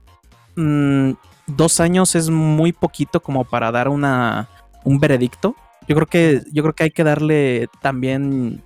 mm, 0.56 1.14
dos 1.48 1.80
años 1.80 2.16
es 2.16 2.30
muy 2.30 2.74
poquito 2.74 3.22
como 3.22 3.44
para 3.44 3.72
dar 3.72 3.90
una, 3.90 4.50
un 4.84 5.00
veredicto. 5.00 5.56
Yo 5.88 5.96
creo 5.96 6.08
que, 6.08 6.42
yo 6.52 6.64
creo 6.64 6.76
que 6.76 6.84
hay 6.84 6.92
que 6.92 7.04
darle 7.04 7.70
también 7.82 8.62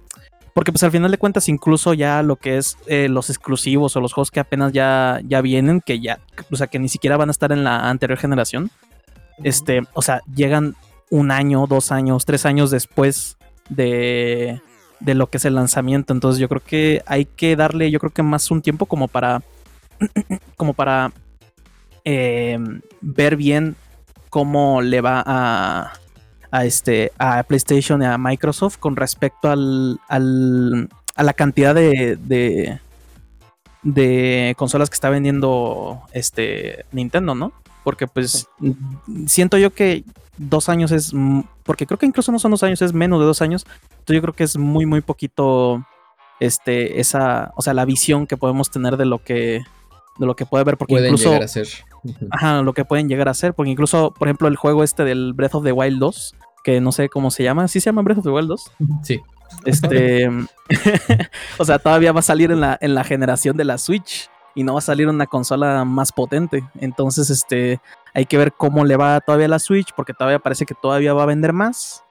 porque 0.54 0.72
pues 0.72 0.84
al 0.84 0.92
final 0.92 1.12
de 1.12 1.18
cuentas 1.18 1.48
incluso 1.48 1.94
ya 1.94 2.22
lo 2.24 2.36
que 2.36 2.58
es 2.58 2.78
eh, 2.88 3.08
los 3.08 3.30
exclusivos 3.30 3.96
o 3.96 4.02
los 4.02 4.14
juegos 4.14 4.32
que 4.32 4.40
apenas 4.40 4.74
ya, 4.74 5.22
ya 5.26 5.42
vienen, 5.42 5.82
que 5.82 6.00
ya, 6.00 6.20
o 6.52 6.56
sea, 6.56 6.68
que 6.68 6.80
ni 6.80 6.90
siquiera 6.90 7.18
van 7.18 7.30
a 7.30 7.32
estar 7.32 7.52
en 7.52 7.64
la 7.64 7.90
anterior 7.90 8.20
generación, 8.20 8.70
este, 9.44 9.82
o 9.94 10.02
sea, 10.02 10.22
llegan 10.34 10.76
un 11.10 11.32
año, 11.32 11.68
dos 11.68 11.92
años, 11.92 12.26
tres 12.26 12.46
años 12.46 12.72
después 12.72 13.38
de, 13.70 14.62
de 15.00 15.16
lo 15.16 15.28
que 15.28 15.38
es 15.38 15.46
el 15.46 15.56
lanzamiento. 15.56 16.14
Entonces 16.14 16.40
yo 16.40 16.48
creo 16.48 16.62
que 16.66 17.02
hay 17.06 17.26
que 17.26 17.56
darle, 17.56 17.92
yo 17.92 18.00
creo 18.00 18.12
que 18.12 18.24
más 18.24 18.50
un 18.52 18.62
tiempo 18.62 18.86
como 18.86 19.08
para, 19.08 19.42
como 20.58 20.74
para 20.74 21.12
eh, 22.06 22.58
ver 23.02 23.36
bien 23.36 23.76
cómo 24.30 24.82
le 24.82 25.02
va 25.02 25.24
a, 25.26 25.94
a, 26.50 26.66
este, 26.66 27.12
a 27.18 27.44
PlayStation 27.44 28.02
y 28.02 28.06
a 28.06 28.18
Microsoft 28.18 28.78
con 28.78 28.96
respecto 28.96 29.50
al, 29.50 30.00
al 30.08 30.90
a 31.16 31.24
la 31.24 31.34
cantidad 31.34 31.76
de, 31.76 32.18
de, 32.18 32.80
de, 33.84 34.54
consolas 34.58 34.90
que 34.90 34.96
está 34.96 35.10
vendiendo 35.10 36.02
este 36.14 36.86
Nintendo, 36.92 37.36
¿no? 37.36 37.52
Porque 37.84 38.08
pues 38.08 38.48
siento 39.26 39.58
yo 39.58 39.72
que 39.72 40.04
dos 40.38 40.70
años 40.70 40.92
es, 40.92 41.14
porque 41.64 41.86
creo 41.86 41.98
que 41.98 42.06
incluso 42.06 42.32
no 42.32 42.40
son 42.40 42.52
dos 42.52 42.64
años, 42.64 42.82
es 42.82 42.94
menos 42.94 43.20
de 43.20 43.26
dos 43.26 43.42
años, 43.42 43.66
entonces 43.92 44.16
yo 44.16 44.22
creo 44.22 44.34
que 44.34 44.44
es 44.44 44.58
muy, 44.58 44.86
muy 44.86 45.02
poquito, 45.02 45.86
este, 46.40 47.00
esa, 47.00 47.52
o 47.56 47.62
sea, 47.62 47.74
la 47.74 47.86
visión 47.86 48.28
que 48.28 48.38
podemos 48.38 48.70
tener 48.70 48.98
de 48.98 49.06
lo 49.06 49.24
que, 49.24 49.64
de 50.18 50.26
lo 50.26 50.36
que 50.36 50.46
puede 50.46 50.64
ver, 50.64 50.78
porque 50.78 50.94
Pueden 50.94 51.14
incluso... 51.14 51.30
llegar 51.30 51.44
a 51.44 51.48
ser. 51.48 51.68
Ajá, 52.32 52.62
lo 52.64 52.74
que 52.74 52.86
pueden 52.86 53.08
llegar 53.08 53.30
a 53.30 53.34
ser, 53.34 53.54
porque 53.54 53.72
incluso, 53.72 54.14
por 54.18 54.28
ejemplo, 54.28 54.48
el 54.48 54.56
juego 54.56 54.84
este 54.84 55.04
del 55.04 55.34
Breath 55.34 55.56
of 55.56 55.64
the 55.64 55.72
Wild 55.72 56.00
2, 56.00 56.36
que 56.64 56.82
no 56.82 56.92
sé 56.92 57.10
cómo 57.10 57.32
se 57.32 57.44
llama, 57.44 57.68
¿sí 57.68 57.80
se 57.80 57.86
llama 57.86 58.02
Breath 58.02 58.20
of 58.20 58.24
the 58.24 58.32
Wild 58.32 58.48
2? 58.48 58.72
Sí. 59.04 59.22
Este, 59.66 60.30
o 61.58 61.66
sea, 61.66 61.80
todavía 61.80 62.12
va 62.12 62.20
a 62.20 62.24
salir 62.24 62.52
en 62.52 62.62
la, 62.62 62.78
en 62.82 62.96
la 62.96 63.04
generación 63.04 63.58
de 63.58 63.66
la 63.66 63.78
Switch 63.78 64.30
y 64.56 64.64
no 64.64 64.74
va 64.74 64.80
a 64.80 64.84
salir 64.84 65.08
una 65.08 65.28
consola 65.28 65.86
más 65.86 66.12
potente. 66.12 66.64
Entonces, 66.80 67.30
este, 67.30 67.80
hay 68.14 68.26
que 68.26 68.38
ver 68.38 68.54
cómo 68.54 68.84
le 68.86 68.98
va 68.98 69.20
todavía 69.22 69.46
a 69.46 69.50
la 69.50 69.60
Switch, 69.60 69.94
porque 69.96 70.14
todavía 70.14 70.40
parece 70.40 70.66
que 70.66 70.76
todavía 70.76 71.14
va 71.14 71.24
a 71.24 71.28
vender 71.28 71.54
más. 71.54 72.04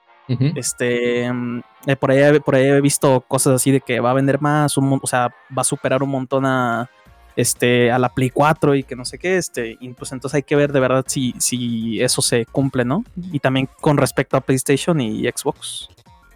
Este, 0.55 1.25
eh, 1.25 1.95
por, 1.99 2.11
ahí, 2.11 2.39
por 2.39 2.55
ahí 2.55 2.63
he 2.63 2.79
visto 2.79 3.19
cosas 3.27 3.55
así 3.55 3.69
de 3.69 3.81
que 3.81 3.99
va 3.99 4.11
a 4.11 4.13
vender 4.13 4.39
más, 4.39 4.77
un 4.77 4.97
o 5.01 5.05
sea, 5.05 5.27
va 5.55 5.61
a 5.61 5.65
superar 5.65 6.01
un 6.03 6.09
montón 6.09 6.45
a, 6.45 6.89
este, 7.35 7.91
a 7.91 7.99
la 7.99 8.07
Play 8.07 8.29
4 8.29 8.75
y 8.75 8.83
que 8.83 8.95
no 8.95 9.03
sé 9.03 9.17
qué, 9.17 9.35
este, 9.35 9.77
y 9.77 9.89
pues 9.89 10.13
entonces 10.13 10.35
hay 10.35 10.43
que 10.43 10.55
ver 10.55 10.71
de 10.71 10.79
verdad 10.79 11.03
si, 11.05 11.33
si 11.37 12.01
eso 12.01 12.21
se 12.21 12.45
cumple, 12.45 12.85
¿no? 12.85 13.03
Y 13.33 13.39
también 13.39 13.67
con 13.81 13.97
respecto 13.97 14.37
a 14.37 14.41
PlayStation 14.41 15.01
y 15.01 15.23
Xbox. 15.23 15.89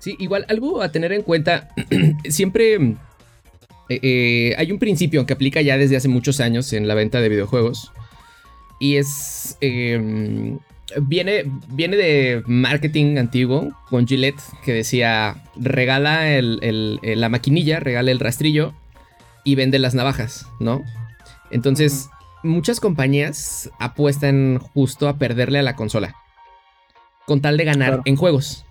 Sí, 0.06 0.16
igual 0.20 0.46
algo 0.50 0.84
a 0.84 0.92
tener 0.92 1.12
en 1.14 1.24
cuenta, 1.24 1.70
siempre 2.30 2.76
eh, 2.76 2.96
eh, 3.90 4.56
hay 4.56 4.72
un 4.72 4.78
principio 4.78 5.26
que 5.26 5.34
aplica 5.34 5.64
ya 5.64 5.80
desde 5.80 5.98
hace 5.98 6.08
muchos 6.08 6.40
años 6.42 6.72
en 6.74 6.88
la 6.88 6.94
venta 6.94 7.22
de 7.22 7.30
videojuegos 7.30 7.92
y 8.80 8.98
es... 8.98 9.58
eh, 9.62 10.60
viene, 11.02 11.46
viene 11.70 11.98
de 11.98 12.44
marketing 12.46 13.18
antiguo 13.18 13.72
con 13.90 14.06
Gillette 14.06 14.40
que 14.64 14.74
decía 14.74 15.44
regala 15.56 16.30
el- 16.36 16.60
el- 16.62 17.00
el- 17.02 17.20
la 17.20 17.30
maquinilla, 17.30 17.80
regala 17.80 18.12
el 18.12 18.20
rastrillo 18.20 18.76
y 19.44 19.56
vende 19.56 19.80
las 19.80 19.96
navajas, 19.96 20.46
¿no? 20.60 20.84
Entonces, 21.50 22.10
muchas 22.44 22.80
compañías 22.80 23.72
apuestan 23.80 24.60
justo 24.60 25.08
a 25.08 25.18
perderle 25.18 25.58
a 25.58 25.64
la 25.64 25.76
consola 25.76 26.14
con 27.26 27.42
tal 27.42 27.58
de 27.58 27.66
ganar 27.66 27.88
Claro. 27.88 28.04
en 28.06 28.16
juegos 28.18 28.66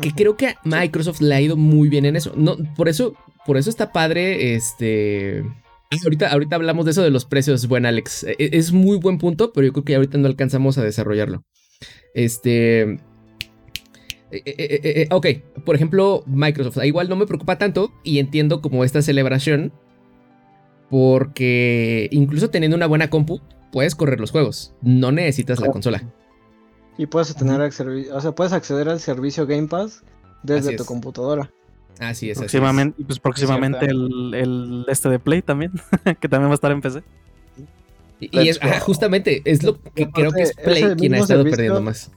que 0.00 0.10
creo 0.12 0.36
que 0.36 0.48
a 0.48 0.56
Microsoft 0.64 1.20
le 1.20 1.34
ha 1.34 1.40
ido 1.40 1.56
muy 1.56 1.88
bien 1.88 2.04
en 2.04 2.16
eso. 2.16 2.32
No, 2.36 2.56
por 2.76 2.88
eso, 2.88 3.14
por 3.46 3.56
eso 3.56 3.70
está 3.70 3.92
padre. 3.92 4.54
Este. 4.54 5.42
ah, 5.92 5.96
Ahorita, 6.04 6.28
ahorita 6.32 6.56
hablamos 6.56 6.84
de 6.84 6.90
eso 6.92 7.02
de 7.02 7.10
los 7.10 7.24
precios. 7.24 7.66
Bueno, 7.68 7.88
Alex, 7.88 8.24
e- 8.24 8.36
es 8.38 8.72
muy 8.72 8.98
buen 8.98 9.18
punto, 9.18 9.52
pero 9.52 9.66
yo 9.66 9.72
creo 9.72 9.84
que 9.84 9.94
ahorita 9.96 10.18
no 10.18 10.26
alcanzamos 10.26 10.78
a 10.78 10.82
desarrollarlo. 10.82 11.44
Este. 12.14 12.82
eh, 12.82 12.98
eh, 14.30 14.42
eh, 14.56 14.80
eh, 14.84 15.08
ok, 15.10 15.26
por 15.64 15.74
ejemplo, 15.76 16.22
Microsoft. 16.26 16.78
ah, 16.78 16.86
Igual 16.86 17.08
no 17.08 17.16
me 17.16 17.26
preocupa 17.26 17.58
tanto 17.58 17.92
y 18.02 18.18
entiendo 18.18 18.60
como 18.60 18.84
esta 18.84 19.02
celebración. 19.02 19.72
Porque 20.90 22.08
incluso 22.12 22.50
teniendo 22.50 22.76
una 22.76 22.86
buena 22.86 23.10
compu, 23.10 23.40
puedes 23.72 23.94
correr 23.94 24.20
los 24.20 24.30
juegos. 24.30 24.74
No 24.82 25.10
necesitas 25.12 25.58
la 25.60 25.70
consola. 25.70 26.12
Y 26.96 27.06
puedes 27.06 27.34
tener 27.34 27.60
o 27.60 28.20
sea, 28.20 28.32
puedes 28.32 28.52
acceder 28.52 28.88
al 28.88 29.00
servicio 29.00 29.46
Game 29.46 29.66
Pass 29.68 30.02
desde 30.42 30.68
Así 30.68 30.76
tu 30.76 30.82
es. 30.82 30.88
computadora. 30.88 31.50
Así 31.98 32.00
es. 32.00 32.10
así 32.10 32.30
es. 32.30 32.38
próximamente, 32.38 33.00
y 33.00 33.04
pues 33.04 33.18
próximamente 33.20 33.86
el, 33.86 34.34
el 34.34 34.84
este 34.88 35.08
de 35.08 35.18
Play 35.18 35.42
también, 35.42 35.72
que 36.20 36.28
también 36.28 36.48
va 36.48 36.52
a 36.52 36.54
estar 36.54 36.70
en 36.72 36.80
PC. 36.80 37.02
Y, 38.20 38.40
y 38.40 38.48
es, 38.48 38.58
justamente, 38.80 39.42
es 39.44 39.62
lo 39.62 39.80
que 39.80 40.08
creo 40.10 40.30
que 40.32 40.42
es 40.42 40.54
Play 40.54 40.94
quien 40.96 41.14
ha 41.14 41.18
estado 41.18 41.44
perdiendo 41.44 41.80
más. 41.82 42.10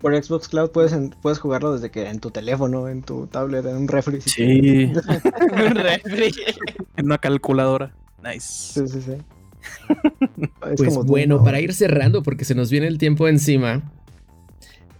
Por 0.00 0.14
Xbox 0.20 0.48
Cloud 0.48 0.70
puedes, 0.70 0.92
en- 0.92 1.10
puedes 1.10 1.38
jugarlo 1.38 1.72
desde 1.74 1.90
que 1.90 2.08
en 2.08 2.20
tu 2.20 2.30
teléfono, 2.30 2.88
en 2.88 3.02
tu 3.02 3.26
tablet, 3.26 3.66
en 3.66 3.76
un 3.76 3.88
refri. 3.88 4.20
si 4.22 4.30
Sí, 4.30 4.84
Un 5.52 5.74
refri. 5.74 6.32
en 6.96 7.04
una 7.06 7.18
calculadora. 7.18 7.92
Nice. 8.24 8.40
Sí, 8.40 8.88
sí, 8.88 9.02
sí. 9.02 9.12
Es 10.70 10.76
Pues 10.78 10.88
como 10.88 11.04
bueno, 11.04 11.34
tú, 11.36 11.38
¿no? 11.40 11.44
para 11.44 11.60
ir 11.60 11.74
cerrando, 11.74 12.22
porque 12.22 12.44
se 12.46 12.54
nos 12.54 12.70
viene 12.70 12.86
el 12.86 12.96
tiempo 12.96 13.28
encima. 13.28 13.82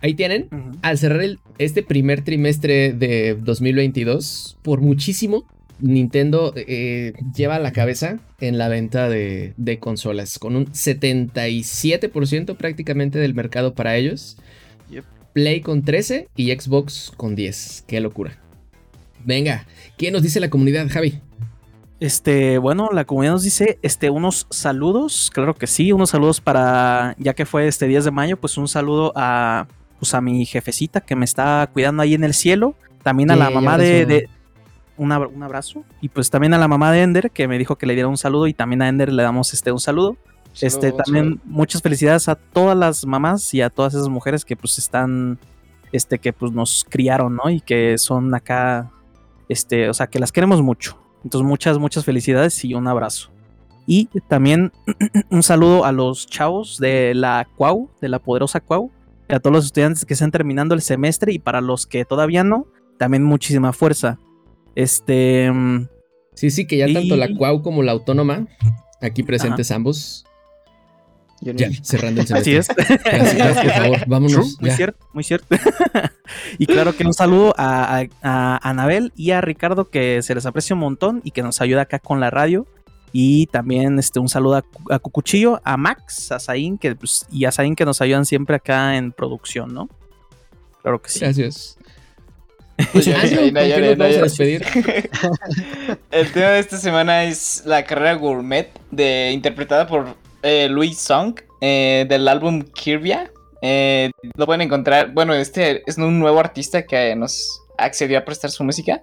Ahí 0.03 0.15
tienen, 0.15 0.49
al 0.83 0.97
cerrar 0.99 1.21
el- 1.23 1.39
este 1.59 1.83
primer 1.83 2.23
trimestre 2.23 2.93
de 2.93 3.35
2022, 3.35 4.57
por 4.63 4.81
muchísimo, 4.81 5.45
Nintendo 5.79 6.53
eh, 6.57 7.13
lleva 7.35 7.59
la 7.59 7.73
cabeza 7.73 8.19
en 8.41 8.59
la 8.59 8.69
venta 8.69 9.09
de, 9.09 9.55
de 9.57 9.79
consolas, 9.79 10.39
con 10.39 10.57
un 10.57 10.67
77% 10.67 12.57
prácticamente 12.57 13.19
del 13.19 13.35
mercado 13.35 13.75
para 13.75 13.97
ellos. 13.97 14.37
Yep. 14.91 15.05
Play 15.33 15.61
con 15.61 15.83
13 15.83 16.29
y 16.37 16.51
Xbox 16.53 17.13
con 17.17 17.35
10. 17.35 17.85
Qué 17.87 18.01
locura. 18.01 18.39
Venga, 19.25 19.67
¿qué 19.99 20.11
nos 20.11 20.23
dice 20.23 20.41
la 20.41 20.51
comunidad, 20.51 20.89
Javi? 20.89 21.21
Este, 22.01 22.57
bueno, 22.59 22.89
la 22.93 23.05
comunidad 23.05 23.35
nos 23.35 23.43
dice 23.43 23.79
este, 23.83 24.09
unos 24.09 24.47
saludos, 24.51 25.31
claro 25.33 25.55
que 25.55 25.67
sí, 25.67 25.93
unos 25.93 26.11
saludos 26.11 26.41
para, 26.41 27.15
ya 27.19 27.35
que 27.35 27.45
fue 27.45 27.69
este 27.69 27.87
10 27.87 28.07
de 28.07 28.11
mayo, 28.11 28.39
pues 28.39 28.57
un 28.57 28.69
saludo 28.69 29.13
a, 29.15 29.69
pues 30.01 30.15
a 30.15 30.21
mi 30.21 30.45
jefecita 30.47 31.01
que 31.01 31.15
me 31.15 31.25
está 31.25 31.69
cuidando 31.73 32.03
ahí 32.03 32.15
en 32.15 32.25
el 32.25 32.35
cielo, 32.35 32.75
también 33.05 33.31
a 33.31 33.37
la 33.37 33.51
mamá 33.51 33.79
de, 33.79 34.29
un, 34.97 35.13
abra- 35.13 35.29
un 35.29 35.43
abrazo, 35.43 35.85
y 36.01 36.09
pues 36.09 36.29
también 36.31 36.53
a 36.55 36.59
la 36.59 36.67
mamá 36.67 36.91
de 36.91 37.03
Ender 37.03 37.31
que 37.31 37.47
me 37.47 37.57
dijo 37.59 37.77
que 37.77 37.87
le 37.87 37.95
diera 37.95 38.09
un 38.09 38.17
saludo 38.19 38.47
y 38.49 38.55
también 38.55 38.83
a 38.83 38.89
Ender 38.89 39.13
le 39.13 39.23
damos 39.23 39.55
este 39.55 39.71
un 39.71 39.81
saludo. 39.81 40.17
Este, 40.61 40.91
también 40.91 41.41
muchas 41.45 41.81
felicidades 41.81 42.29
a 42.29 42.35
todas 42.35 42.77
las 42.77 43.07
mamás 43.07 43.55
y 43.55 43.61
a 43.63 43.71
todas 43.71 43.95
esas 43.95 44.09
mujeres 44.09 44.45
que 44.45 44.57
pues 44.57 44.79
están, 44.79 45.39
este, 45.93 46.19
que 46.19 46.33
pues 46.33 46.51
nos 46.51 46.85
criaron, 46.89 47.37
¿no? 47.37 47.49
Y 47.51 47.61
que 47.61 47.97
son 47.99 48.35
acá, 48.35 48.91
este, 49.49 49.89
o 49.89 49.95
sea, 49.95 50.09
que 50.09 50.19
las 50.19 50.33
queremos 50.33 50.61
mucho. 50.61 50.99
Entonces 51.23 51.47
muchas, 51.47 51.79
muchas 51.79 52.05
felicidades 52.05 52.65
y 52.65 52.75
un 52.75 52.89
abrazo. 52.89 53.31
Y 53.87 54.07
también 54.29 54.73
un 55.31 55.43
saludo 55.45 55.85
a 55.85 55.93
los 55.93 56.27
chavos 56.27 56.79
de 56.79 57.15
la 57.15 57.47
Cuau, 57.57 57.89
de 58.01 58.09
la 58.09 58.19
poderosa 58.19 58.59
Cuau, 58.61 58.91
a 59.35 59.41
todos 59.41 59.55
los 59.55 59.65
estudiantes 59.67 60.05
que 60.05 60.15
están 60.15 60.31
terminando 60.31 60.75
el 60.75 60.83
semestre 60.83 61.33
y 61.33 61.39
para 61.39 61.61
los 61.61 61.87
que 61.87 62.05
todavía 62.05 62.45
no, 62.45 62.67
también 62.99 63.23
muchísima 63.25 63.73
fuerza. 63.73 64.19
Este, 64.75 65.51
mm, 65.53 65.89
Sí, 66.35 66.51
sí, 66.51 66.67
que 66.67 66.79
ya 66.79 66.87
tanto 66.93 67.17
la 67.17 67.29
Cuau 67.37 67.61
como 67.63 67.83
la 67.83 67.93
Autónoma, 67.93 68.47
aquí 69.03 69.23
presentes 69.23 69.71
ambos, 69.73 70.25
ya 71.43 71.55
cerrando 71.83 72.21
el 72.23 72.33
así 72.33 72.45
semestre. 72.63 72.85
es. 72.89 73.03
Gracias, 73.05 73.65
por 73.65 73.73
favor, 73.73 73.99
vámonos. 74.07 74.57
Muy 74.61 74.71
ya. 74.71 74.77
cierto, 74.77 75.07
muy 75.13 75.25
cierto. 75.25 75.47
y 76.59 76.67
claro 76.67 76.95
que 76.97 77.05
un 77.05 77.13
saludo 77.15 77.53
a, 77.59 77.99
a- 78.01 78.07
a 78.23 78.69
Anabel 78.71 79.13
y 79.17 79.33
a 79.33 79.41
Ricardo 79.41 79.91
que 79.91 80.23
se 80.23 80.35
les 80.35 80.47
aprecia 80.47 80.75
un 80.75 80.81
montón 80.81 81.21
y 81.25 81.33
que 81.33 81.43
nos 81.43 81.61
ayuda 81.61 81.83
acá 81.83 81.99
con 81.99 82.21
la 82.21 82.31
radio. 82.31 82.67
Y 83.13 83.47
también 83.47 83.99
este, 83.99 84.21
un 84.21 84.29
saludo 84.29 84.57
a, 84.57 84.63
Cu- 84.63 84.93
a 84.93 84.99
Cucuchillo, 84.99 85.61
a 85.65 85.77
Max, 85.77 86.31
a 86.33 86.39
Zain 86.39 86.79
que, 86.79 86.95
pues, 86.95 87.27
y 87.31 87.45
a 87.45 87.53
Zain 87.53 87.75
que 87.75 87.85
nos 87.85 88.01
ayudan 88.01 88.25
siempre 88.25 88.57
acá 88.57 88.97
en 88.97 89.11
producción, 89.13 89.75
¿no? 89.75 89.89
Claro 90.83 91.03
que 91.03 91.11
sí. 91.11 91.21
Gracias. 91.21 91.77
Pues 92.93 93.05
ya, 93.05 93.23
ya, 93.27 93.37
no, 93.37 93.43
ya, 93.43 93.53
¿con 93.53 93.55
qué 93.55 93.69
ya, 93.69 93.79
nos 93.79 93.89
ya, 93.89 93.95
vamos 93.97 94.03
a 94.03 94.11
ya. 94.17 94.23
despedir? 94.23 94.67
El 96.11 96.33
tema 96.33 96.47
de 96.51 96.59
esta 96.61 96.77
semana 96.79 97.25
es 97.25 97.63
la 97.67 97.85
carrera 97.85 98.15
gourmet 98.15 98.71
de 98.91 99.33
interpretada 99.33 99.87
por 99.87 100.17
eh, 100.43 100.69
Louis 100.71 100.97
Song 100.99 101.39
eh, 101.61 102.07
del 102.09 102.27
álbum 102.29 102.63
Kirbia. 102.63 103.31
Eh, 103.61 104.11
lo 104.37 104.47
pueden 104.47 104.63
encontrar, 104.63 105.13
bueno, 105.13 105.35
este 105.35 105.83
es 105.87 105.99
un 105.99 106.19
nuevo 106.19 106.41
artista 106.41 106.87
que 106.87 107.15
nos 107.15 107.60
accedió 107.85 108.19
a 108.19 108.25
prestar 108.25 108.51
su 108.51 108.65
música. 108.65 109.03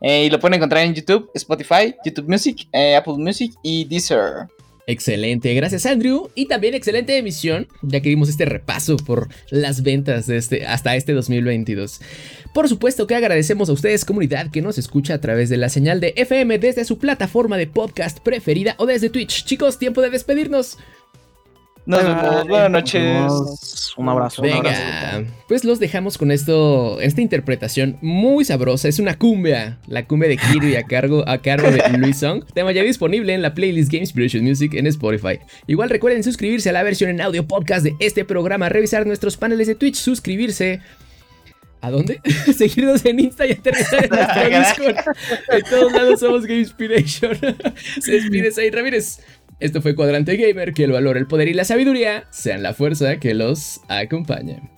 Eh, 0.00 0.24
y 0.24 0.30
lo 0.30 0.40
pueden 0.40 0.54
encontrar 0.54 0.84
en 0.84 0.94
YouTube, 0.94 1.30
Spotify, 1.34 1.94
YouTube 2.04 2.28
Music, 2.28 2.68
eh, 2.72 2.96
Apple 2.96 3.14
Music 3.18 3.52
y 3.62 3.84
Deezer. 3.84 4.48
Excelente, 4.88 5.52
gracias 5.52 5.84
Andrew. 5.84 6.30
Y 6.34 6.46
también 6.46 6.72
excelente 6.72 7.18
emisión, 7.18 7.68
ya 7.82 8.00
que 8.00 8.08
dimos 8.08 8.30
este 8.30 8.46
repaso 8.46 8.96
por 8.96 9.28
las 9.50 9.82
ventas 9.82 10.26
de 10.26 10.38
este, 10.38 10.66
hasta 10.66 10.96
este 10.96 11.12
2022. 11.12 12.00
Por 12.54 12.70
supuesto 12.70 13.06
que 13.06 13.14
agradecemos 13.14 13.68
a 13.68 13.72
ustedes, 13.72 14.06
comunidad, 14.06 14.50
que 14.50 14.62
nos 14.62 14.78
escucha 14.78 15.12
a 15.12 15.20
través 15.20 15.50
de 15.50 15.58
la 15.58 15.68
señal 15.68 16.00
de 16.00 16.14
FM 16.16 16.58
desde 16.58 16.86
su 16.86 16.98
plataforma 16.98 17.58
de 17.58 17.66
podcast 17.66 18.20
preferida 18.20 18.76
o 18.78 18.86
desde 18.86 19.10
Twitch. 19.10 19.44
Chicos, 19.44 19.78
tiempo 19.78 20.00
de 20.00 20.08
despedirnos. 20.08 20.78
Nos 21.88 22.04
vemos. 22.04 22.46
Buenas 22.48 22.70
noches. 22.70 23.94
Un 23.96 24.08
abrazo. 24.10 24.42
Un 24.42 24.48
Venga, 24.48 24.58
abrazo. 25.08 25.32
pues 25.48 25.64
los 25.64 25.78
dejamos 25.78 26.18
con 26.18 26.30
esto, 26.30 27.00
esta 27.00 27.22
interpretación 27.22 27.96
muy 28.02 28.44
sabrosa. 28.44 28.88
Es 28.88 28.98
una 28.98 29.16
cumbia, 29.18 29.78
la 29.86 30.04
cumbia 30.06 30.28
de 30.28 30.36
Kirby 30.36 30.76
a 30.76 30.82
cargo, 30.82 31.24
a 31.26 31.38
cargo 31.38 31.70
de 31.70 31.82
Luis 31.98 32.18
Song. 32.18 32.44
Tema 32.52 32.72
ya 32.72 32.82
disponible 32.82 33.32
en 33.32 33.40
la 33.40 33.54
playlist 33.54 33.90
Game 33.90 34.02
Inspiration 34.02 34.44
Music 34.44 34.74
en 34.74 34.86
Spotify. 34.86 35.38
Igual 35.66 35.88
recuerden 35.88 36.22
suscribirse 36.22 36.68
a 36.68 36.72
la 36.74 36.82
versión 36.82 37.08
en 37.08 37.22
audio 37.22 37.46
podcast 37.46 37.82
de 37.84 37.94
este 38.00 38.26
programa, 38.26 38.68
revisar 38.68 39.06
nuestros 39.06 39.38
paneles 39.38 39.66
de 39.66 39.74
Twitch, 39.74 39.96
suscribirse. 39.96 40.80
¿A 41.80 41.90
dónde? 41.90 42.20
Seguirnos 42.56 43.04
en 43.04 43.20
Insta 43.20 43.46
y 43.46 43.52
aterrizar 43.52 44.04
en 44.04 44.10
nuestro 44.10 44.48
Discord. 44.88 45.14
En 45.50 45.62
todos 45.70 45.92
lados 45.92 46.20
somos 46.20 46.42
Game 46.44 46.58
Inspiration. 46.60 47.38
Se 48.00 48.12
despide 48.12 48.50
Said 48.50 48.74
Ramírez. 48.74 49.20
Esto 49.60 49.82
fue 49.82 49.96
Cuadrante 49.96 50.36
Gamer, 50.36 50.72
que 50.72 50.84
el 50.84 50.92
valor, 50.92 51.16
el 51.16 51.26
poder 51.26 51.48
y 51.48 51.54
la 51.54 51.64
sabiduría 51.64 52.28
sean 52.30 52.62
la 52.62 52.74
fuerza 52.74 53.18
que 53.18 53.34
los 53.34 53.80
acompañe. 53.88 54.77